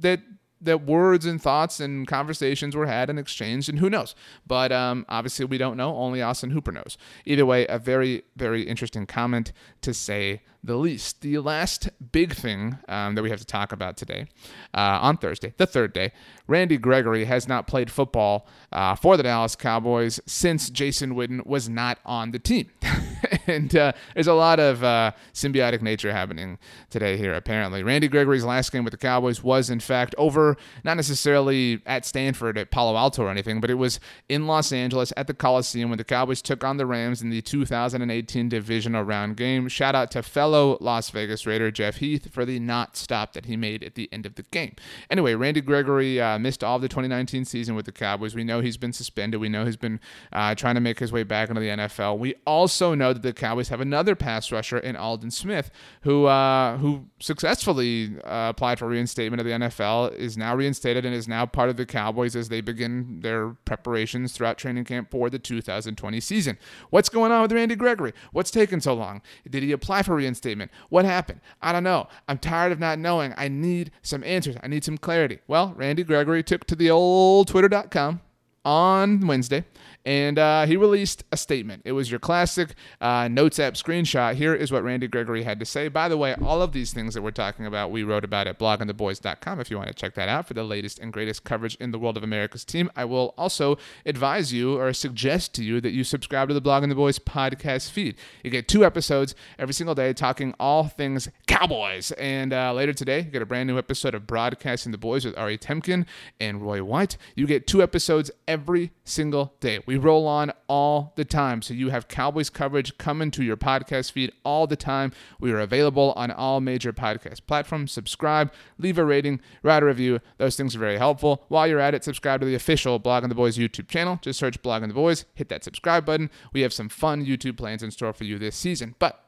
that 0.00 0.20
that 0.60 0.82
words 0.82 1.26
and 1.26 1.40
thoughts 1.40 1.80
and 1.80 2.06
conversations 2.06 2.76
were 2.76 2.86
had 2.86 3.10
and 3.10 3.18
exchanged, 3.18 3.68
and 3.68 3.78
who 3.78 3.90
knows? 3.90 4.14
But 4.46 4.72
um, 4.72 5.06
obviously, 5.08 5.44
we 5.44 5.58
don't 5.58 5.76
know. 5.76 5.96
Only 5.96 6.22
Austin 6.22 6.50
Hooper 6.50 6.72
knows. 6.72 6.98
Either 7.24 7.46
way, 7.46 7.66
a 7.68 7.78
very, 7.78 8.22
very 8.36 8.62
interesting 8.62 9.06
comment 9.06 9.52
to 9.82 9.94
say 9.94 10.42
the 10.62 10.76
least. 10.76 11.22
The 11.22 11.38
last 11.38 11.88
big 12.12 12.34
thing 12.34 12.78
um, 12.88 13.14
that 13.14 13.22
we 13.22 13.30
have 13.30 13.40
to 13.40 13.46
talk 13.46 13.72
about 13.72 13.96
today, 13.96 14.26
uh, 14.74 14.98
on 15.00 15.16
Thursday, 15.16 15.54
the 15.56 15.66
third 15.66 15.92
day, 15.92 16.12
Randy 16.46 16.76
Gregory 16.76 17.24
has 17.24 17.48
not 17.48 17.66
played 17.66 17.90
football 17.90 18.46
uh, 18.72 18.94
for 18.94 19.16
the 19.16 19.22
Dallas 19.22 19.56
Cowboys 19.56 20.20
since 20.26 20.68
Jason 20.70 21.14
Witten 21.14 21.46
was 21.46 21.68
not 21.68 21.98
on 22.04 22.32
the 22.32 22.38
team. 22.38 22.70
and 23.46 23.74
uh, 23.74 23.92
there's 24.14 24.26
a 24.26 24.34
lot 24.34 24.60
of 24.60 24.84
uh, 24.84 25.12
symbiotic 25.32 25.82
nature 25.82 26.12
happening 26.12 26.58
today 26.90 27.16
here, 27.16 27.34
apparently. 27.34 27.82
Randy 27.82 28.08
Gregory's 28.08 28.44
last 28.44 28.72
game 28.72 28.84
with 28.84 28.92
the 28.92 28.98
Cowboys 28.98 29.42
was, 29.42 29.70
in 29.70 29.80
fact, 29.80 30.14
over 30.18 30.49
not 30.84 30.96
necessarily 30.96 31.80
at 31.86 32.04
Stanford 32.04 32.58
at 32.58 32.70
Palo 32.70 32.96
Alto 32.96 33.24
or 33.24 33.30
anything, 33.30 33.60
but 33.60 33.70
it 33.70 33.74
was 33.74 34.00
in 34.28 34.46
Los 34.46 34.72
Angeles 34.72 35.12
at 35.16 35.26
the 35.26 35.34
Coliseum 35.34 35.90
when 35.90 35.98
the 35.98 36.04
Cowboys 36.04 36.42
took 36.42 36.64
on 36.64 36.76
the 36.76 36.86
Rams 36.86 37.22
in 37.22 37.30
the 37.30 37.42
2018 37.42 38.48
divisional 38.48 39.02
round 39.02 39.36
game. 39.36 39.68
Shout 39.68 39.94
out 39.94 40.10
to 40.12 40.22
fellow 40.22 40.78
Las 40.80 41.10
Vegas 41.10 41.46
Raider 41.46 41.70
Jeff 41.70 41.96
Heath 41.96 42.32
for 42.32 42.44
the 42.44 42.58
not 42.58 42.96
stop 42.96 43.32
that 43.32 43.46
he 43.46 43.56
made 43.56 43.82
at 43.82 43.94
the 43.94 44.08
end 44.12 44.26
of 44.26 44.34
the 44.34 44.42
game. 44.42 44.74
Anyway, 45.10 45.34
Randy 45.34 45.60
Gregory 45.60 46.20
uh, 46.20 46.38
missed 46.38 46.62
all 46.62 46.76
of 46.76 46.82
the 46.82 46.88
2019 46.88 47.44
season 47.44 47.74
with 47.74 47.86
the 47.86 47.92
Cowboys. 47.92 48.34
We 48.34 48.44
know 48.44 48.60
he's 48.60 48.76
been 48.76 48.92
suspended. 48.92 49.40
We 49.40 49.48
know 49.48 49.64
he's 49.64 49.76
been 49.76 50.00
uh, 50.32 50.54
trying 50.54 50.74
to 50.74 50.80
make 50.80 50.98
his 50.98 51.12
way 51.12 51.22
back 51.22 51.48
into 51.48 51.60
the 51.60 51.68
NFL. 51.68 52.18
We 52.18 52.34
also 52.46 52.94
know 52.94 53.12
that 53.12 53.22
the 53.22 53.32
Cowboys 53.32 53.68
have 53.68 53.80
another 53.80 54.14
pass 54.14 54.50
rusher 54.52 54.78
in 54.78 54.96
Aldon 54.96 55.30
Smith, 55.30 55.70
who 56.02 56.26
uh, 56.26 56.78
who 56.78 57.06
successfully 57.18 58.16
uh, 58.24 58.48
applied 58.50 58.78
for 58.78 58.88
reinstatement 58.88 59.40
of 59.40 59.46
the 59.46 59.52
NFL, 59.52 60.14
is 60.14 60.36
now 60.40 60.56
reinstated 60.56 61.04
and 61.04 61.14
is 61.14 61.28
now 61.28 61.46
part 61.46 61.70
of 61.70 61.76
the 61.76 61.86
Cowboys 61.86 62.34
as 62.34 62.48
they 62.48 62.60
begin 62.60 63.20
their 63.20 63.50
preparations 63.64 64.32
throughout 64.32 64.58
training 64.58 64.84
camp 64.84 65.10
for 65.10 65.30
the 65.30 65.38
2020 65.38 66.20
season. 66.20 66.58
What's 66.90 67.08
going 67.08 67.30
on 67.30 67.42
with 67.42 67.52
Randy 67.52 67.76
Gregory? 67.76 68.12
What's 68.32 68.50
taking 68.50 68.80
so 68.80 68.94
long? 68.94 69.22
Did 69.48 69.62
he 69.62 69.70
apply 69.72 70.02
for 70.02 70.16
reinstatement? 70.16 70.72
What 70.88 71.04
happened? 71.04 71.40
I 71.62 71.72
don't 71.72 71.84
know. 71.84 72.08
I'm 72.28 72.38
tired 72.38 72.72
of 72.72 72.80
not 72.80 72.98
knowing. 72.98 73.32
I 73.36 73.48
need 73.48 73.92
some 74.02 74.24
answers. 74.24 74.56
I 74.62 74.66
need 74.66 74.84
some 74.84 74.98
clarity. 74.98 75.38
Well, 75.46 75.74
Randy 75.76 76.02
Gregory 76.02 76.42
took 76.42 76.66
to 76.66 76.74
the 76.74 76.90
old 76.90 77.48
twitter.com 77.48 78.20
on 78.64 79.26
Wednesday 79.26 79.64
and 80.04 80.38
uh, 80.38 80.66
he 80.66 80.76
released 80.76 81.24
a 81.32 81.36
statement. 81.36 81.82
It 81.84 81.92
was 81.92 82.10
your 82.10 82.20
classic 82.20 82.74
uh, 83.00 83.28
Notes 83.28 83.58
app 83.58 83.74
screenshot. 83.74 84.34
Here 84.34 84.54
is 84.54 84.72
what 84.72 84.82
Randy 84.82 85.08
Gregory 85.08 85.42
had 85.42 85.60
to 85.60 85.66
say. 85.66 85.88
By 85.88 86.08
the 86.08 86.16
way, 86.16 86.34
all 86.42 86.62
of 86.62 86.72
these 86.72 86.92
things 86.92 87.14
that 87.14 87.22
we're 87.22 87.30
talking 87.30 87.66
about, 87.66 87.90
we 87.90 88.02
wrote 88.02 88.24
about 88.24 88.46
at 88.46 88.58
bloggingtheboys.com 88.58 89.60
if 89.60 89.70
you 89.70 89.76
want 89.76 89.88
to 89.88 89.94
check 89.94 90.14
that 90.14 90.28
out 90.28 90.46
for 90.46 90.54
the 90.54 90.64
latest 90.64 90.98
and 90.98 91.12
greatest 91.12 91.44
coverage 91.44 91.74
in 91.76 91.90
the 91.90 91.98
world 91.98 92.16
of 92.16 92.22
America's 92.22 92.64
team. 92.64 92.90
I 92.96 93.04
will 93.04 93.34
also 93.36 93.78
advise 94.06 94.52
you 94.52 94.78
or 94.78 94.92
suggest 94.92 95.54
to 95.54 95.64
you 95.64 95.80
that 95.80 95.90
you 95.90 96.04
subscribe 96.04 96.48
to 96.48 96.54
the 96.54 96.62
Blogging 96.62 96.88
the 96.88 96.94
Boys 96.94 97.18
podcast 97.18 97.90
feed. 97.90 98.16
You 98.42 98.50
get 98.50 98.68
two 98.68 98.84
episodes 98.84 99.34
every 99.58 99.74
single 99.74 99.94
day 99.94 100.12
talking 100.12 100.54
all 100.58 100.84
things 100.88 101.28
Cowboys. 101.46 102.12
And 102.12 102.52
uh, 102.52 102.72
later 102.72 102.92
today, 102.92 103.18
you 103.18 103.30
get 103.30 103.42
a 103.42 103.46
brand 103.46 103.66
new 103.66 103.76
episode 103.76 104.14
of 104.14 104.26
Broadcasting 104.26 104.92
the 104.92 104.98
Boys 104.98 105.24
with 105.24 105.36
Ari 105.36 105.58
Temkin 105.58 106.06
and 106.40 106.62
Roy 106.62 106.82
White. 106.82 107.16
You 107.34 107.46
get 107.46 107.66
two 107.66 107.82
episodes 107.82 108.30
every 108.48 108.92
single 109.04 109.54
day. 109.60 109.80
We 109.90 109.96
roll 109.96 110.28
on 110.28 110.52
all 110.68 111.12
the 111.16 111.24
time. 111.24 111.62
So 111.62 111.74
you 111.74 111.88
have 111.88 112.06
Cowboys 112.06 112.48
coverage 112.48 112.96
coming 112.96 113.32
to 113.32 113.42
your 113.42 113.56
podcast 113.56 114.12
feed 114.12 114.30
all 114.44 114.68
the 114.68 114.76
time. 114.76 115.10
We 115.40 115.50
are 115.50 115.58
available 115.58 116.12
on 116.14 116.30
all 116.30 116.60
major 116.60 116.92
podcast 116.92 117.40
platforms. 117.48 117.90
Subscribe, 117.90 118.52
leave 118.78 118.98
a 118.98 119.04
rating, 119.04 119.40
write 119.64 119.82
a 119.82 119.86
review. 119.86 120.20
Those 120.38 120.54
things 120.54 120.76
are 120.76 120.78
very 120.78 120.96
helpful. 120.96 121.44
While 121.48 121.66
you're 121.66 121.80
at 121.80 121.92
it, 121.92 122.04
subscribe 122.04 122.38
to 122.38 122.46
the 122.46 122.54
official 122.54 123.00
Blog 123.00 123.24
Blogging 123.24 123.30
the 123.30 123.34
Boys 123.34 123.58
YouTube 123.58 123.88
channel. 123.88 124.20
Just 124.22 124.38
search 124.38 124.62
Blog 124.62 124.80
Blogging 124.80 124.86
the 124.86 124.94
Boys, 124.94 125.24
hit 125.34 125.48
that 125.48 125.64
subscribe 125.64 126.06
button. 126.06 126.30
We 126.52 126.60
have 126.60 126.72
some 126.72 126.88
fun 126.88 127.26
YouTube 127.26 127.56
plans 127.56 127.82
in 127.82 127.90
store 127.90 128.12
for 128.12 128.22
you 128.22 128.38
this 128.38 128.54
season. 128.54 128.94
But 129.00 129.20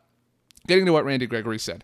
getting 0.69 0.87
to 0.87 0.93
what 0.93 1.05
Randy 1.05 1.27
Gregory 1.27 1.59
said. 1.59 1.83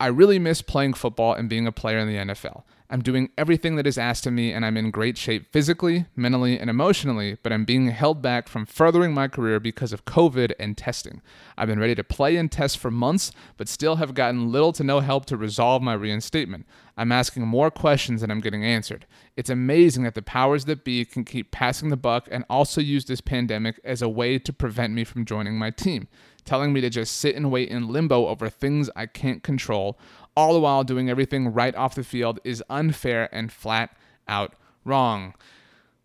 I 0.00 0.08
really 0.08 0.38
miss 0.38 0.60
playing 0.62 0.94
football 0.94 1.34
and 1.34 1.48
being 1.48 1.66
a 1.66 1.72
player 1.72 1.98
in 1.98 2.08
the 2.08 2.34
NFL. 2.34 2.64
I'm 2.90 3.00
doing 3.00 3.30
everything 3.38 3.76
that 3.76 3.86
is 3.86 3.96
asked 3.96 4.26
of 4.26 4.34
me, 4.34 4.52
and 4.52 4.64
I'm 4.64 4.76
in 4.76 4.90
great 4.90 5.16
shape 5.16 5.50
physically, 5.50 6.06
mentally, 6.14 6.58
and 6.58 6.68
emotionally, 6.68 7.38
but 7.42 7.52
I'm 7.52 7.64
being 7.64 7.88
held 7.88 8.20
back 8.20 8.46
from 8.46 8.66
furthering 8.66 9.14
my 9.14 9.26
career 9.26 9.58
because 9.58 9.92
of 9.92 10.04
COVID 10.04 10.52
and 10.60 10.76
testing. 10.76 11.22
I've 11.56 11.68
been 11.68 11.80
ready 11.80 11.94
to 11.94 12.04
play 12.04 12.36
and 12.36 12.52
test 12.52 12.78
for 12.78 12.90
months, 12.90 13.32
but 13.56 13.68
still 13.68 13.96
have 13.96 14.14
gotten 14.14 14.52
little 14.52 14.72
to 14.74 14.84
no 14.84 15.00
help 15.00 15.24
to 15.26 15.36
resolve 15.36 15.82
my 15.82 15.94
reinstatement. 15.94 16.66
I'm 16.96 17.10
asking 17.10 17.46
more 17.46 17.70
questions 17.70 18.20
than 18.20 18.30
I'm 18.30 18.40
getting 18.40 18.64
answered. 18.64 19.06
It's 19.36 19.50
amazing 19.50 20.04
that 20.04 20.14
the 20.14 20.22
powers 20.22 20.66
that 20.66 20.84
be 20.84 21.04
can 21.04 21.24
keep 21.24 21.50
passing 21.50 21.88
the 21.88 21.96
buck 21.96 22.28
and 22.30 22.44
also 22.50 22.80
use 22.80 23.06
this 23.06 23.20
pandemic 23.20 23.80
as 23.82 24.02
a 24.02 24.08
way 24.08 24.38
to 24.38 24.52
prevent 24.52 24.92
me 24.92 25.04
from 25.04 25.24
joining 25.24 25.58
my 25.58 25.70
team, 25.70 26.06
telling 26.44 26.72
me 26.72 26.80
to 26.80 26.90
just 26.90 27.16
sit 27.16 27.36
and 27.36 27.50
wait 27.50 27.68
in 27.68 27.88
limbo 27.88 28.26
over 28.26 28.48
things 28.48 28.90
I 28.94 29.06
can't 29.06 29.42
control 29.42 29.98
all 30.36 30.54
the 30.54 30.60
while 30.60 30.84
doing 30.84 31.08
everything 31.08 31.52
right 31.52 31.74
off 31.74 31.94
the 31.94 32.04
field 32.04 32.40
is 32.44 32.62
unfair 32.68 33.28
and 33.32 33.52
flat 33.52 33.96
out 34.26 34.54
wrong. 34.84 35.34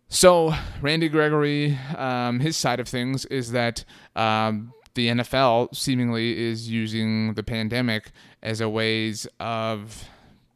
So, 0.08 0.52
Randy 0.80 1.08
Gregory, 1.08 1.78
um, 1.96 2.40
his 2.40 2.56
side 2.56 2.80
of 2.80 2.88
things 2.88 3.24
is 3.26 3.52
that 3.52 3.84
um, 4.16 4.72
the 4.94 5.08
NFL 5.08 5.74
seemingly 5.74 6.38
is 6.38 6.68
using 6.68 7.34
the 7.34 7.42
pandemic 7.42 8.10
as 8.42 8.60
a 8.60 8.68
ways 8.68 9.26
of 9.38 10.04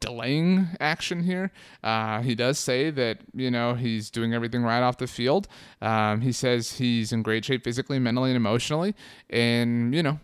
delaying 0.05 0.67
action 0.79 1.23
here. 1.23 1.51
Uh, 1.83 2.21
he 2.21 2.35
does 2.35 2.59
say 2.59 2.89
that 2.91 3.19
you 3.33 3.49
know 3.49 3.73
he's 3.73 4.09
doing 4.09 4.33
everything 4.33 4.63
right 4.63 4.81
off 4.81 4.97
the 4.97 5.07
field. 5.07 5.47
Um, 5.81 6.21
he 6.21 6.31
says 6.31 6.73
he's 6.73 7.11
in 7.11 7.23
great 7.23 7.45
shape 7.45 7.63
physically, 7.63 7.99
mentally, 7.99 8.29
and 8.29 8.37
emotionally, 8.37 8.95
and 9.29 9.93
you 9.93 10.03
know 10.03 10.19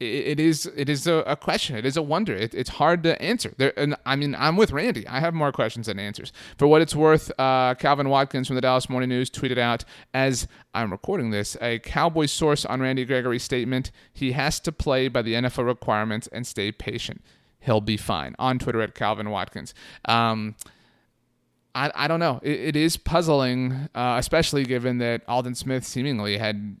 it 0.00 0.38
is 0.38 0.66
it 0.76 0.88
is 0.88 1.08
a, 1.08 1.36
question. 1.40 1.74
It 1.74 1.84
is 1.84 1.96
a 1.96 2.02
wonder. 2.02 2.32
It, 2.32 2.54
it's 2.54 2.70
hard 2.70 3.02
to 3.02 3.20
answer. 3.20 3.52
There, 3.56 3.76
and 3.76 3.96
I 4.06 4.14
mean, 4.14 4.36
I'm 4.36 4.56
with 4.56 4.70
Randy. 4.70 5.06
I 5.08 5.18
have 5.18 5.34
more 5.34 5.50
questions 5.50 5.86
than 5.86 5.98
answers. 5.98 6.32
For 6.56 6.68
what 6.68 6.82
it's 6.82 6.94
worth, 6.94 7.32
uh, 7.38 7.74
Calvin 7.74 8.08
Watkins 8.08 8.46
from 8.46 8.54
the 8.54 8.62
Dallas 8.62 8.88
Morning 8.88 9.08
News 9.08 9.28
tweeted 9.28 9.58
out 9.58 9.84
as 10.14 10.46
I'm 10.72 10.92
recording 10.92 11.30
this 11.30 11.56
a 11.60 11.80
Cowboys 11.80 12.30
source 12.30 12.64
on 12.64 12.80
Randy 12.80 13.04
Gregory's 13.04 13.42
statement. 13.42 13.90
He 14.12 14.32
has 14.32 14.60
to 14.60 14.72
play 14.72 15.08
by 15.08 15.22
the 15.22 15.34
NFL 15.34 15.66
requirements 15.66 16.28
and 16.28 16.46
stay 16.46 16.70
patient. 16.70 17.20
He'll 17.60 17.80
be 17.80 17.96
fine. 17.96 18.34
On 18.38 18.58
Twitter 18.58 18.80
at 18.80 18.94
Calvin 18.94 19.30
Watkins. 19.30 19.74
Um, 20.04 20.56
I, 21.74 21.90
I 21.94 22.08
don't 22.08 22.20
know. 22.20 22.40
it, 22.42 22.60
it 22.60 22.76
is 22.76 22.96
puzzling, 22.96 23.88
uh, 23.94 24.16
especially 24.18 24.64
given 24.64 24.98
that 24.98 25.22
Aldon 25.28 25.54
Smith 25.54 25.84
seemingly 25.84 26.38
had 26.38 26.76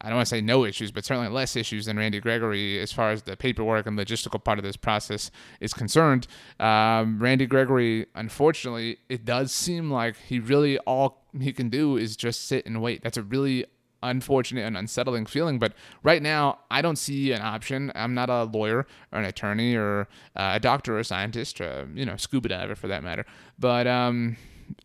I 0.00 0.08
don't 0.08 0.16
want 0.16 0.26
to 0.26 0.34
say 0.36 0.40
no 0.42 0.64
issues, 0.64 0.92
but 0.92 1.04
certainly 1.04 1.30
less 1.30 1.56
issues 1.56 1.86
than 1.86 1.96
Randy 1.96 2.20
Gregory 2.20 2.78
as 2.78 2.92
far 2.92 3.10
as 3.10 3.22
the 3.22 3.36
paperwork 3.36 3.86
and 3.86 3.98
logistical 3.98 4.42
part 4.42 4.58
of 4.58 4.64
this 4.64 4.76
process 4.76 5.30
is 5.58 5.72
concerned. 5.72 6.26
Um, 6.60 7.18
Randy 7.18 7.46
Gregory, 7.46 8.06
unfortunately, 8.14 8.98
it 9.08 9.24
does 9.24 9.52
seem 9.52 9.90
like 9.90 10.16
he 10.16 10.38
really 10.38 10.78
all 10.80 11.24
he 11.40 11.52
can 11.52 11.70
do 11.70 11.96
is 11.96 12.14
just 12.14 12.46
sit 12.46 12.66
and 12.66 12.82
wait. 12.82 13.02
That's 13.02 13.16
a 13.16 13.22
really 13.22 13.64
unfortunate 14.02 14.64
and 14.64 14.76
unsettling 14.76 15.26
feeling. 15.26 15.58
But 15.58 15.72
right 16.02 16.22
now, 16.22 16.58
I 16.70 16.82
don't 16.82 16.96
see 16.96 17.32
an 17.32 17.42
option. 17.42 17.92
I'm 17.94 18.14
not 18.14 18.30
a 18.30 18.44
lawyer 18.44 18.86
or 19.12 19.18
an 19.18 19.24
attorney 19.24 19.74
or 19.74 20.08
uh, 20.36 20.52
a 20.54 20.60
doctor 20.60 20.96
or 20.96 21.00
a 21.00 21.04
scientist, 21.04 21.60
or, 21.60 21.88
you 21.94 22.04
know, 22.04 22.16
scuba 22.16 22.48
diver 22.48 22.74
for 22.74 22.88
that 22.88 23.02
matter. 23.02 23.24
But 23.58 23.86
um, 23.86 24.36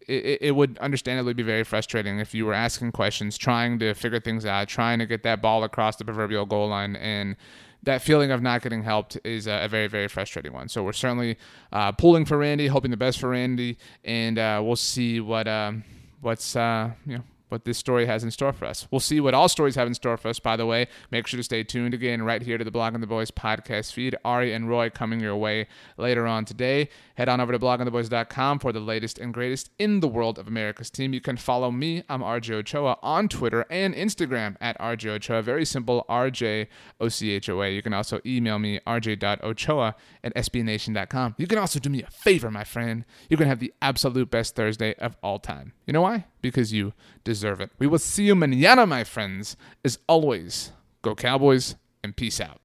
it, 0.07 0.39
it 0.41 0.55
would 0.55 0.77
understandably 0.79 1.33
be 1.33 1.43
very 1.43 1.63
frustrating 1.63 2.19
if 2.19 2.33
you 2.33 2.45
were 2.45 2.53
asking 2.53 2.91
questions, 2.91 3.37
trying 3.37 3.79
to 3.79 3.93
figure 3.93 4.19
things 4.19 4.45
out, 4.45 4.67
trying 4.67 4.99
to 4.99 5.05
get 5.05 5.23
that 5.23 5.41
ball 5.41 5.63
across 5.63 5.95
the 5.95 6.05
proverbial 6.05 6.45
goal 6.45 6.69
line, 6.69 6.95
and 6.95 7.35
that 7.83 8.01
feeling 8.01 8.31
of 8.31 8.41
not 8.41 8.61
getting 8.61 8.83
helped 8.83 9.17
is 9.23 9.47
a, 9.47 9.67
very, 9.67 9.87
very 9.87 10.07
frustrating 10.07 10.53
one. 10.53 10.69
So 10.69 10.83
we're 10.83 10.93
certainly 10.93 11.37
uh, 11.71 11.91
pulling 11.91 12.25
for 12.25 12.37
Randy, 12.37 12.67
hoping 12.67 12.91
the 12.91 12.97
best 12.97 13.19
for 13.19 13.29
Randy, 13.29 13.77
and 14.03 14.37
uh, 14.37 14.61
we'll 14.63 14.75
see 14.75 15.19
what 15.19 15.47
um, 15.47 15.83
what's 16.21 16.55
uh, 16.55 16.91
you 17.05 17.17
know 17.17 17.23
what 17.51 17.65
this 17.65 17.77
story 17.77 18.05
has 18.05 18.23
in 18.23 18.31
store 18.31 18.53
for 18.53 18.65
us. 18.65 18.87
We'll 18.89 18.99
see 18.99 19.19
what 19.19 19.33
all 19.33 19.49
stories 19.49 19.75
have 19.75 19.87
in 19.87 19.93
store 19.93 20.17
for 20.17 20.29
us, 20.29 20.39
by 20.39 20.55
the 20.55 20.65
way. 20.65 20.87
Make 21.11 21.27
sure 21.27 21.37
to 21.37 21.43
stay 21.43 21.63
tuned 21.63 21.93
again 21.93 22.23
right 22.23 22.41
here 22.41 22.57
to 22.57 22.63
the 22.63 22.71
Blogging 22.71 23.01
the 23.01 23.07
Boys 23.07 23.31
podcast 23.31 23.93
feed. 23.93 24.15
Ari 24.23 24.53
and 24.53 24.69
Roy 24.69 24.89
coming 24.89 25.19
your 25.19 25.35
way 25.35 25.67
later 25.97 26.25
on 26.25 26.45
today. 26.45 26.89
Head 27.15 27.29
on 27.29 27.41
over 27.41 27.51
to 27.51 27.59
bloggingtheboys.com 27.59 28.59
for 28.59 28.71
the 28.71 28.79
latest 28.79 29.19
and 29.19 29.33
greatest 29.33 29.69
in 29.77 29.99
the 29.99 30.07
world 30.07 30.39
of 30.39 30.47
America's 30.47 30.89
team. 30.89 31.13
You 31.13 31.21
can 31.21 31.37
follow 31.37 31.71
me, 31.71 32.03
I'm 32.09 32.21
RJ 32.21 32.51
Ochoa, 32.53 32.97
on 33.03 33.27
Twitter 33.27 33.65
and 33.69 33.93
Instagram 33.93 34.55
at 34.61 34.79
RJ 34.79 35.09
Ochoa. 35.09 35.41
Very 35.41 35.65
simple, 35.65 36.05
RJ 36.09 36.67
O 36.99 37.09
C 37.09 37.31
H 37.31 37.49
O 37.49 37.61
A. 37.61 37.69
You 37.69 37.81
can 37.81 37.93
also 37.93 38.21
email 38.25 38.59
me, 38.59 38.79
rj.ochoa 38.87 39.95
at 40.23 40.35
sbnation.com. 40.35 41.35
You 41.37 41.47
can 41.47 41.57
also 41.57 41.79
do 41.79 41.89
me 41.89 42.03
a 42.03 42.09
favor, 42.09 42.49
my 42.49 42.63
friend. 42.63 43.05
You 43.29 43.37
can 43.37 43.47
have 43.47 43.59
the 43.59 43.73
absolute 43.81 44.31
best 44.31 44.55
Thursday 44.55 44.93
of 44.95 45.17
all 45.21 45.39
time. 45.39 45.73
You 45.85 45.93
know 45.93 46.01
why? 46.01 46.25
Because 46.41 46.73
you 46.73 46.93
deserve 47.41 47.59
it. 47.59 47.71
We 47.79 47.87
will 47.87 47.97
see 47.97 48.25
you 48.25 48.35
manana, 48.35 48.85
my 48.85 49.03
friends. 49.03 49.57
As 49.83 49.97
always, 50.07 50.71
go 51.01 51.15
Cowboys 51.15 51.75
and 52.03 52.15
peace 52.15 52.39
out. 52.39 52.61